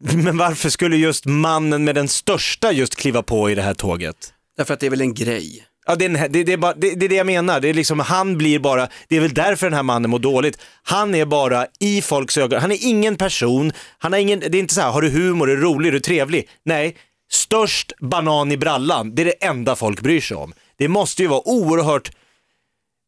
Men 0.14 0.36
varför 0.36 0.70
skulle 0.70 0.96
just 0.96 1.26
mannen 1.26 1.84
med 1.84 1.94
den 1.94 2.08
största 2.08 2.72
just 2.72 2.94
kliva 2.96 3.22
på 3.22 3.50
i 3.50 3.54
det 3.54 3.62
här 3.62 3.74
tåget? 3.74 4.32
Därför 4.56 4.74
att 4.74 4.80
det 4.80 4.86
är 4.86 4.90
väl 4.90 5.00
en 5.00 5.14
grej. 5.14 5.64
Ja, 5.86 5.96
det, 5.96 6.04
är 6.04 6.08
en- 6.24 6.32
det, 6.32 6.44
det, 6.44 6.52
är 6.52 6.56
bara, 6.56 6.74
det, 6.74 6.94
det 6.94 7.06
är 7.06 7.08
det 7.08 7.14
jag 7.14 7.26
menar. 7.26 7.60
Det 7.60 7.68
är 7.68 7.74
liksom, 7.74 8.00
han 8.00 8.38
blir 8.38 8.58
bara, 8.58 8.88
det 9.08 9.16
är 9.16 9.20
väl 9.20 9.34
därför 9.34 9.66
den 9.66 9.74
här 9.76 9.82
mannen 9.82 10.10
mår 10.10 10.18
dåligt. 10.18 10.58
Han 10.82 11.14
är 11.14 11.24
bara 11.24 11.66
i 11.80 12.02
folks 12.02 12.38
ögon, 12.38 12.60
han 12.60 12.72
är 12.72 12.78
ingen 12.80 13.16
person, 13.16 13.72
han 13.98 14.12
har 14.12 14.20
ingen, 14.20 14.40
det 14.40 14.46
är 14.46 14.60
inte 14.60 14.74
så 14.74 14.80
här, 14.80 14.90
har 14.90 15.02
du 15.02 15.10
humor, 15.10 15.50
är 15.50 15.56
du 15.56 15.62
rolig, 15.62 15.88
är 15.88 15.92
du 15.92 16.00
trevlig? 16.00 16.48
Nej, 16.64 16.96
störst 17.32 17.92
banan 18.00 18.52
i 18.52 18.56
brallan, 18.56 19.14
det 19.14 19.22
är 19.22 19.26
det 19.26 19.44
enda 19.44 19.76
folk 19.76 20.00
bryr 20.00 20.20
sig 20.20 20.36
om. 20.36 20.52
Det 20.78 20.88
måste 20.88 21.22
ju 21.22 21.28
vara 21.28 21.48
oerhört, 21.48 22.10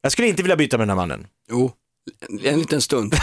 jag 0.02 0.12
skulle 0.12 0.28
inte 0.28 0.42
vilja 0.42 0.56
byta 0.56 0.78
med 0.78 0.88
den 0.88 0.98
här 0.98 1.06
mannen. 1.06 1.26
Jo, 1.50 1.72
en, 2.28 2.46
en 2.46 2.58
liten 2.58 2.80
stund. 2.82 3.14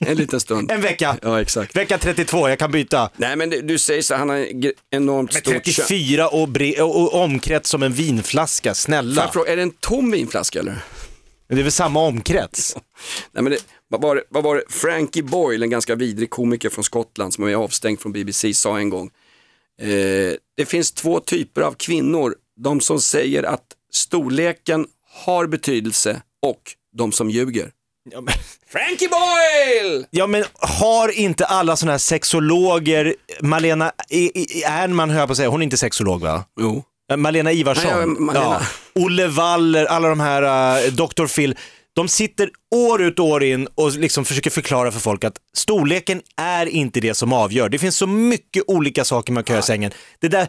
en 0.00 0.16
liten 0.16 0.40
stund. 0.40 0.70
En 0.74 0.80
vecka, 0.80 1.16
Ja, 1.22 1.40
exakt. 1.40 1.76
vecka 1.76 1.98
32, 1.98 2.48
jag 2.48 2.58
kan 2.58 2.70
byta. 2.70 3.10
Nej 3.16 3.36
men 3.36 3.50
det, 3.50 3.60
du 3.60 3.78
säger 3.78 4.02
så, 4.02 4.14
han 4.14 4.28
har 4.28 4.36
en 4.36 4.72
enormt 4.90 5.32
Med 5.32 5.40
stort 5.42 5.54
kön. 5.54 5.62
34 5.86 6.28
och, 6.28 6.48
bre, 6.48 6.82
och, 6.82 7.02
och 7.02 7.14
omkrets 7.22 7.70
som 7.70 7.82
en 7.82 7.92
vinflaska, 7.92 8.74
snälla. 8.74 9.30
fråga, 9.32 9.52
är 9.52 9.56
det 9.56 9.62
en 9.62 9.70
tom 9.70 10.10
vinflaska 10.10 10.58
eller? 10.60 10.84
Det 11.48 11.58
är 11.58 11.62
väl 11.62 11.72
samma 11.72 12.00
omkrets? 12.00 12.76
Nej, 13.32 13.42
men 13.42 13.52
det, 13.52 13.58
vad, 13.88 14.02
var 14.02 14.16
det, 14.16 14.22
vad 14.28 14.44
var 14.44 14.56
det? 14.56 14.62
Frankie 14.68 15.22
Boyle, 15.22 15.62
en 15.62 15.70
ganska 15.70 15.94
vidrig 15.94 16.30
komiker 16.30 16.68
från 16.70 16.84
Skottland 16.84 17.34
som 17.34 17.44
är 17.44 17.54
avstängd 17.54 18.00
från 18.00 18.12
BBC, 18.12 18.54
sa 18.54 18.78
en 18.78 18.90
gång. 18.90 19.10
Eh, 19.82 19.88
det 20.56 20.66
finns 20.66 20.92
två 20.92 21.20
typer 21.20 21.60
av 21.60 21.72
kvinnor. 21.72 22.34
De 22.60 22.80
som 22.80 23.00
säger 23.00 23.42
att 23.42 23.64
storleken 23.92 24.86
har 25.24 25.46
betydelse 25.46 26.22
och 26.46 26.62
de 26.96 27.12
som 27.12 27.30
ljuger. 27.30 27.70
Ja, 28.12 28.20
men... 28.20 28.34
Frankie 28.72 29.08
Boyle! 29.08 30.06
Ja 30.10 30.26
men 30.26 30.44
har 30.54 31.08
inte 31.18 31.44
alla 31.46 31.76
sådana 31.76 31.92
här 31.92 31.98
sexologer, 31.98 33.14
Malena 33.40 33.92
Ernman 34.66 35.10
höll 35.10 35.18
jag 35.18 35.28
på 35.28 35.32
att 35.32 35.36
säga, 35.36 35.48
hon 35.48 35.60
är 35.62 35.64
inte 35.64 35.76
sexolog 35.76 36.20
va? 36.20 36.44
Jo. 36.60 36.82
Eh, 37.10 37.16
Malena 37.16 37.52
Ivarsson, 37.52 37.92
Nej, 37.96 38.06
Malena. 38.06 38.60
Ja. 38.94 39.02
Olle 39.02 39.26
Waller, 39.26 39.84
alla 39.86 40.08
de 40.08 40.20
här, 40.20 40.42
uh, 40.86 40.92
Dr. 40.92 41.26
Phil, 41.26 41.56
de 41.94 42.08
sitter 42.08 42.50
år 42.74 43.02
ut 43.02 43.18
och 43.18 43.26
år 43.26 43.44
in 43.44 43.68
och 43.74 43.92
liksom 43.92 44.24
försöker 44.24 44.50
förklara 44.50 44.92
för 44.92 45.00
folk 45.00 45.24
att 45.24 45.36
storleken 45.56 46.20
är 46.36 46.66
inte 46.66 47.00
det 47.00 47.14
som 47.14 47.32
avgör. 47.32 47.68
Det 47.68 47.78
finns 47.78 47.96
så 47.96 48.06
mycket 48.06 48.62
olika 48.66 49.04
saker 49.04 49.32
man 49.32 49.44
kan 49.44 49.54
göra 49.54 49.62
i 49.62 49.66
sängen. 49.66 49.90
Det 50.20 50.28
där, 50.28 50.48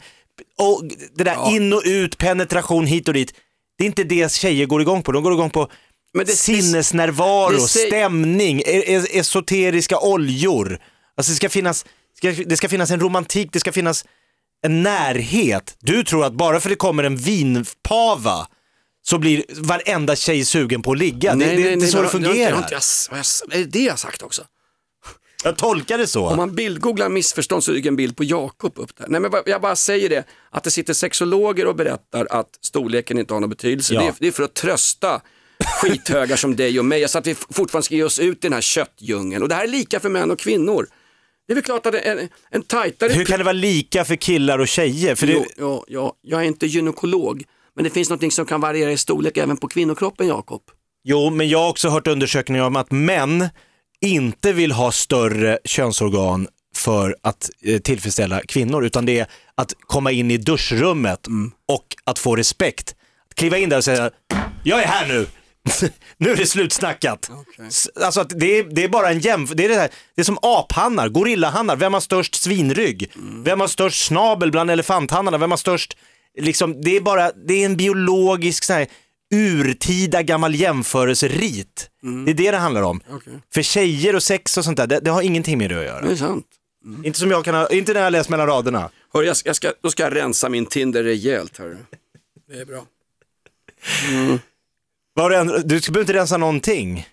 och, 0.60 0.84
det 1.16 1.24
där 1.24 1.34
Ja. 1.34 1.52
in 1.52 1.74
och 1.74 1.82
ut, 1.86 2.18
penetration 2.18 2.86
hit 2.86 3.08
och 3.08 3.14
dit, 3.14 3.34
det 3.78 3.84
är 3.84 3.86
inte 3.86 4.04
det 4.04 4.32
tjejer 4.32 4.66
går 4.66 4.82
igång 4.82 5.04
på. 5.04 5.12
De 5.12 5.24
går 5.24 5.34
igång 5.34 5.50
på 5.50 5.70
Men 6.14 6.26
det- 6.26 6.32
sinnesnärvaro, 6.32 7.52
det 7.52 7.60
säger- 7.60 7.88
stämning, 7.88 8.60
e- 8.60 8.84
e- 8.96 9.20
esoteriska 9.20 10.00
oljor. 10.00 10.80
Alltså 11.18 11.32
det 11.32 11.36
ska 11.36 11.50
finnas 11.50 11.86
det 12.46 12.58
ska 12.58 12.70
finnas 12.70 12.92
en 12.92 13.00
romantik, 13.00 13.50
det 13.52 13.60
ska 13.60 13.72
finnas 13.72 14.06
en 14.66 14.84
närhet. 14.84 15.76
Du 15.80 16.04
tror 16.04 16.26
att 16.26 16.34
bara 16.34 16.60
för 16.60 16.70
det 16.70 16.76
kommer 16.76 17.04
en 17.04 17.16
vinpava 17.18 18.48
så 19.02 19.18
blir 19.18 19.44
varenda 19.50 20.16
tjej 20.16 20.46
sugen 20.46 20.82
på 20.82 20.92
att 20.92 20.98
ligga. 20.98 21.36
det, 21.36 21.46
det, 21.46 21.56
det 21.56 21.86
är 21.86 21.88
så 21.88 21.98
det 21.98 22.04
har- 22.04 22.10
fungerar. 22.10 22.50
jag, 22.72 22.80
har 23.10 23.18
jag, 23.18 23.26
är 23.52 23.58
det 23.58 23.66
det 23.66 23.80
jag 23.84 24.00
sagt 24.00 24.22
också? 24.22 24.42
Jag 25.44 25.58
tolkar 25.58 25.98
det 25.98 26.08
så. 26.08 26.28
Om 26.28 26.38
man 26.38 26.56
bildgooglar 26.56 27.10
missförstånd 27.10 27.64
så 27.64 27.72
dyker 27.72 27.90
en 27.90 27.96
bild 27.96 28.18
på 28.18 28.24
Jakob 28.24 28.74
upp 28.76 28.98
där. 28.98 29.06
Nej 29.10 29.22
men 29.22 29.32
jag 29.46 29.62
bara 29.62 29.76
säger 29.76 30.10
det, 30.10 30.24
att 30.50 30.64
det 30.64 30.72
sitter 30.72 30.94
sexologer 30.94 31.66
och 31.68 31.76
berättar 31.76 32.28
att 32.30 32.50
storleken 32.62 33.20
inte 33.20 33.34
har 33.34 33.42
någon 33.42 33.50
betydelse. 33.50 33.94
Ja. 33.94 34.02
Det, 34.02 34.08
är, 34.08 34.14
det 34.20 34.28
är 34.28 34.32
för 34.32 34.44
att 34.44 34.54
trösta 34.54 35.22
skithögar 35.66 36.36
som 36.36 36.56
dig 36.56 36.80
och 36.80 36.86
mig, 36.86 37.08
så 37.08 37.18
att 37.18 37.28
vi 37.28 37.36
fortfarande 37.36 37.86
ska 37.86 37.96
ge 37.96 38.04
oss 38.04 38.20
ut 38.20 38.38
i 38.38 38.40
den 38.42 38.54
här 38.54 38.62
köttdjungeln. 38.62 39.44
Och 39.44 39.50
det 39.50 39.56
här 39.56 39.64
är 39.64 39.68
lika 39.68 40.00
för 40.00 40.10
män 40.10 40.32
och 40.32 40.40
kvinnor. 40.40 40.88
Det 41.48 41.54
är 41.54 41.56
väl 41.56 41.64
klart 41.64 41.86
att 41.86 41.96
en, 41.96 42.30
en 42.50 42.64
tajtare... 42.64 43.14
Hur 43.14 43.26
kan 43.26 43.38
det 43.38 43.44
vara 43.44 43.54
lika 43.54 44.06
för 44.06 44.16
killar 44.16 44.60
och 44.60 44.68
tjejer? 44.68 45.16
För 45.16 45.28
det, 45.28 45.34
Jo, 45.34 45.46
ja, 45.58 45.84
ja, 45.88 46.14
jag 46.22 46.42
är 46.42 46.46
inte 46.46 46.66
gynekolog, 46.66 47.44
men 47.76 47.84
det 47.84 47.90
finns 47.90 48.10
något 48.10 48.34
som 48.34 48.46
kan 48.46 48.62
variera 48.62 48.92
i 48.92 48.98
storlek 48.98 49.38
även 49.38 49.58
på 49.58 49.68
kvinnokroppen, 49.68 50.28
Jakob. 50.28 50.62
Jo, 51.04 51.30
men 51.30 51.50
jag 51.50 51.60
har 51.60 51.70
också 51.70 51.90
hört 51.90 52.08
undersökningar 52.08 52.64
om 52.64 52.76
att 52.76 52.92
män 52.92 53.50
inte 54.02 54.54
vill 54.54 54.72
ha 54.72 54.92
större 54.92 55.60
könsorgan 55.64 56.48
för 56.76 57.16
att 57.22 57.50
eh, 57.64 57.80
tillfredsställa 57.80 58.42
kvinnor, 58.42 58.86
utan 58.86 59.06
det 59.06 59.20
är 59.20 59.28
att 59.56 59.74
komma 59.80 60.12
in 60.12 60.32
i 60.32 60.38
duschrummet 60.38 61.28
och 61.68 61.86
att 62.04 62.20
få 62.20 62.36
respekt. 62.36 62.96
Att 63.30 63.36
kliva 63.36 63.58
in 63.58 63.70
där 63.70 63.78
och 63.78 63.84
säga, 63.84 64.12
jag 64.64 64.84
är 64.84 64.88
här 64.88 65.08
nu. 65.08 65.28
nu 66.18 66.30
är 66.32 66.36
det 66.36 66.46
slutsnackat. 66.46 67.30
S- 67.68 67.90
Alltså 67.96 68.22
att 68.22 68.30
det 68.40 68.60
är, 68.60 68.64
det 68.64 68.84
är 68.84 68.90
bara 68.90 69.10
en 69.10 69.20
jämförelse. 69.20 69.54
Det, 69.56 69.66
är 69.66 69.70
det, 69.70 69.76
här- 69.76 69.90
det 70.16 70.22
är 70.22 70.26
som 70.26 70.38
aphannar, 70.42 71.10
gorillahannar. 71.10 71.76
Vem 71.76 71.94
har 71.94 72.02
störst 72.02 72.36
svinrygg? 72.36 73.12
Vem 73.44 73.60
har 73.60 73.68
störst 73.68 74.06
snabel 74.06 74.52
bland 74.52 74.72
elefanthannarna? 74.72 75.38
Vem 75.38 75.52
har 75.52 75.58
störst... 75.58 75.98
Liksom, 76.40 76.82
det 76.82 76.98
är 76.98 77.02
bara, 77.02 77.32
det 77.32 77.54
är 77.54 77.66
en 77.66 77.78
biologisk 77.78 78.64
så 78.64 78.74
här, 78.74 78.88
urtida 79.34 80.22
gammal 80.24 80.56
jämförelserit. 80.56 81.90
Det 82.26 82.32
är 82.32 82.36
det 82.36 82.52
det 82.52 82.58
handlar 82.58 82.82
om. 82.82 83.02
Okej. 83.12 83.34
För 83.54 83.62
tjejer 83.62 84.16
och 84.16 84.24
sex 84.24 84.58
och 84.58 84.64
sånt 84.66 84.78
där, 84.78 84.88
det, 84.88 85.00
det 85.00 85.12
har 85.12 85.22
ingenting 85.22 85.58
med 85.58 85.70
det 85.70 85.80
att 85.80 85.86
göra. 85.86 86.02
Det 86.02 86.12
är 86.12 86.16
sant. 86.16 86.46
Inte 87.04 87.20
som 87.20 87.32
jag 87.32 87.46
kan 87.46 87.56
ha, 87.56 87.70
inte 87.70 87.94
när 87.94 88.02
jag 88.02 88.12
läst 88.12 88.30
mellan 88.30 88.48
raderna. 88.48 88.90
Hör, 89.14 89.24
jag, 89.24 89.38
ska- 89.38 89.50
jag 89.50 89.56
ska, 89.56 89.72
då 89.82 89.90
ska 89.92 90.04
jag 90.04 90.16
rensa 90.16 90.50
min 90.50 90.66
Tinder 90.66 91.04
rejält. 91.04 91.58
Hör. 91.58 91.78
Det 92.52 92.60
är 92.60 92.66
bra. 92.66 92.86
Var 94.12 94.40
en, 95.24 95.48
du 95.48 95.80
behöver 95.80 96.00
inte 96.00 96.14
rensa 96.14 96.38
någonting. 96.38 97.08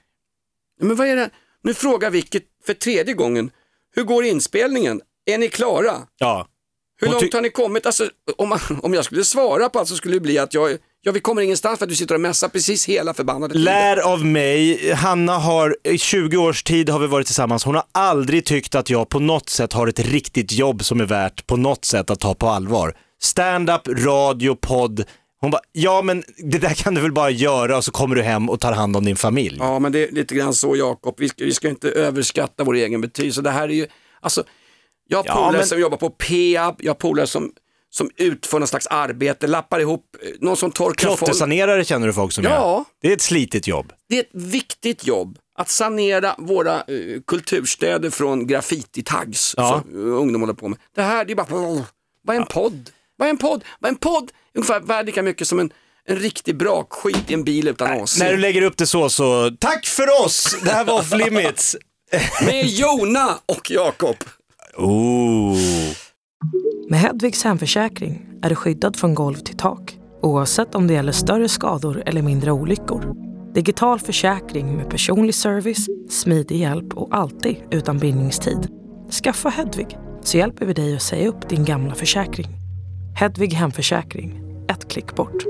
Men 0.80 0.96
vad 0.96 1.08
är 1.08 1.16
det? 1.16 1.30
Nu 1.62 1.74
frågar 1.74 2.10
Vicky 2.10 2.40
för 2.66 2.74
tredje 2.74 3.14
gången. 3.14 3.50
Hur 3.94 4.02
går 4.02 4.24
inspelningen? 4.24 5.00
Är 5.26 5.38
ni 5.38 5.48
klara? 5.48 5.92
Ja. 6.18 6.46
Hur 7.00 7.08
långt 7.08 7.34
har 7.34 7.40
ni 7.40 7.50
kommit? 7.50 7.86
Alltså, 7.86 8.08
om, 8.36 8.48
man, 8.48 8.58
om 8.82 8.94
jag 8.94 9.04
skulle 9.04 9.24
svara 9.24 9.68
på 9.68 9.78
allt 9.78 9.88
så 9.88 9.94
skulle 9.96 10.14
det 10.16 10.20
bli 10.20 10.38
att 10.38 10.54
jag, 10.54 10.78
ja, 11.00 11.12
vi 11.12 11.20
kommer 11.20 11.42
ingenstans 11.42 11.78
för 11.78 11.86
att 11.86 11.90
du 11.90 11.96
sitter 11.96 12.14
och 12.14 12.20
mässar 12.20 12.48
precis 12.48 12.88
hela 12.88 13.14
förbannade 13.14 13.54
tiden. 13.54 13.64
Lär 13.64 13.96
av 13.96 14.24
mig, 14.24 14.92
Hanna 14.92 15.38
har 15.38 15.76
i 15.84 15.98
20 15.98 16.36
års 16.36 16.62
tid 16.62 16.88
har 16.88 16.98
vi 16.98 17.06
varit 17.06 17.26
tillsammans, 17.26 17.64
hon 17.64 17.74
har 17.74 17.84
aldrig 17.92 18.44
tyckt 18.44 18.74
att 18.74 18.90
jag 18.90 19.08
på 19.08 19.20
något 19.20 19.48
sätt 19.48 19.72
har 19.72 19.86
ett 19.86 20.00
riktigt 20.00 20.52
jobb 20.52 20.84
som 20.84 21.00
är 21.00 21.04
värt 21.04 21.46
på 21.46 21.56
något 21.56 21.84
sätt 21.84 22.10
att 22.10 22.20
ta 22.20 22.34
på 22.34 22.48
allvar. 22.48 22.96
Stand-up, 23.22 23.88
radio, 23.88 24.54
podd. 24.54 25.04
Hon 25.40 25.50
bara, 25.50 25.60
ja 25.72 26.02
men 26.02 26.24
det 26.38 26.58
där 26.58 26.74
kan 26.74 26.94
du 26.94 27.00
väl 27.00 27.12
bara 27.12 27.30
göra 27.30 27.76
och 27.76 27.84
så 27.84 27.90
kommer 27.90 28.16
du 28.16 28.22
hem 28.22 28.50
och 28.50 28.60
tar 28.60 28.72
hand 28.72 28.96
om 28.96 29.04
din 29.04 29.16
familj. 29.16 29.56
Ja, 29.60 29.78
men 29.78 29.92
det 29.92 30.08
är 30.08 30.12
lite 30.12 30.34
grann 30.34 30.54
så 30.54 30.76
Jakob. 30.76 31.14
Vi 31.18 31.28
ska, 31.28 31.44
vi 31.44 31.52
ska 31.52 31.68
inte 31.68 31.90
överskatta 31.90 32.64
vår 32.64 32.74
egen 32.74 33.00
betydelse. 33.00 33.42
Det 33.42 33.50
här 33.50 33.68
är 33.68 33.72
ju, 33.74 33.86
alltså, 34.20 34.44
jag 35.08 35.18
har 35.18 35.24
Ja, 35.26 35.34
polare 35.34 35.52
men- 35.52 35.66
som 35.66 35.80
jobbar 35.80 35.96
på 35.98 36.10
Peab, 36.10 36.74
jag 36.78 36.90
har 36.90 36.94
polare 36.94 37.26
som, 37.26 37.52
som 37.90 38.10
utför 38.16 38.58
någon 38.58 38.68
slags 38.68 38.86
arbete, 38.86 39.46
lappar 39.46 39.80
ihop, 39.80 40.04
eh, 40.22 40.28
någon 40.40 40.56
som 40.56 40.70
torkar 40.70 41.06
folk. 41.08 41.18
Klottersanerare 41.18 41.84
känner 41.84 42.06
du 42.06 42.12
folk 42.12 42.32
som 42.32 42.44
Ja. 42.44 42.50
gör. 42.50 42.84
Det 43.02 43.08
är 43.08 43.12
ett 43.16 43.22
slitigt 43.22 43.66
jobb. 43.66 43.92
Det 44.08 44.16
är 44.18 44.20
ett 44.22 44.30
viktigt 44.32 45.06
jobb 45.06 45.38
att 45.58 45.68
sanera 45.68 46.34
våra 46.38 46.74
eh, 46.74 47.20
kulturstäder 47.26 48.10
från 48.10 48.46
graffiti-tags 48.46 49.54
Ja. 49.56 49.82
som 49.84 49.94
uh, 50.00 50.20
ungdom 50.20 50.40
håller 50.42 50.54
på 50.54 50.68
med. 50.68 50.78
Det 50.94 51.02
här 51.02 51.24
det 51.24 51.32
är 51.32 51.36
bara, 51.36 51.84
vad 52.24 52.36
är 52.36 52.40
en 52.40 52.46
podd? 52.46 52.90
Vad 53.16 53.28
är 53.28 53.30
en 53.30 53.38
podd? 53.38 53.64
Vad 53.80 53.88
är 53.88 53.92
en 53.92 53.98
podd? 53.98 54.30
Ungefär 54.54 54.80
värd 54.80 55.06
lika 55.06 55.22
mycket 55.22 55.48
som 55.48 55.60
en, 55.60 55.70
en 56.08 56.16
riktig 56.16 56.56
brakskit 56.56 57.30
i 57.30 57.34
en 57.34 57.44
bil 57.44 57.68
utan 57.68 58.02
AC. 58.02 58.18
När 58.18 58.32
du 58.32 58.38
lägger 58.38 58.62
upp 58.62 58.76
det 58.76 58.86
så, 58.86 59.10
så 59.10 59.50
tack 59.60 59.86
för 59.86 60.24
oss! 60.24 60.56
Det 60.64 60.70
här 60.70 60.84
var 60.84 60.98
off 60.98 61.12
limits. 61.14 61.76
Med 62.46 62.66
Jona 62.66 63.38
och 63.46 63.70
Jakob. 63.70 64.16
Oh. 64.76 65.56
Med 66.88 67.00
Hedvigs 67.00 67.44
hemförsäkring 67.44 68.26
är 68.42 68.48
du 68.48 68.54
skyddad 68.54 68.96
från 68.96 69.14
golv 69.14 69.36
till 69.36 69.56
tak 69.56 69.98
oavsett 70.22 70.74
om 70.74 70.86
det 70.86 70.94
gäller 70.94 71.12
större 71.12 71.48
skador 71.48 72.02
eller 72.06 72.22
mindre 72.22 72.52
olyckor. 72.52 73.14
Digital 73.54 74.00
försäkring 74.00 74.76
med 74.76 74.90
personlig 74.90 75.34
service, 75.34 75.86
smidig 76.10 76.56
hjälp 76.56 76.94
och 76.94 77.08
alltid 77.16 77.56
utan 77.70 77.98
bindningstid. 77.98 78.68
Skaffa 79.22 79.48
Hedvig 79.48 79.98
så 80.22 80.36
hjälper 80.36 80.66
vi 80.66 80.72
dig 80.72 80.96
att 80.96 81.02
säga 81.02 81.28
upp 81.28 81.48
din 81.48 81.64
gamla 81.64 81.94
försäkring. 81.94 82.65
Hedvig 83.18 83.54
hemförsäkring, 83.54 84.40
ett 84.68 84.88
klick 84.88 85.14
bort. 85.14 85.44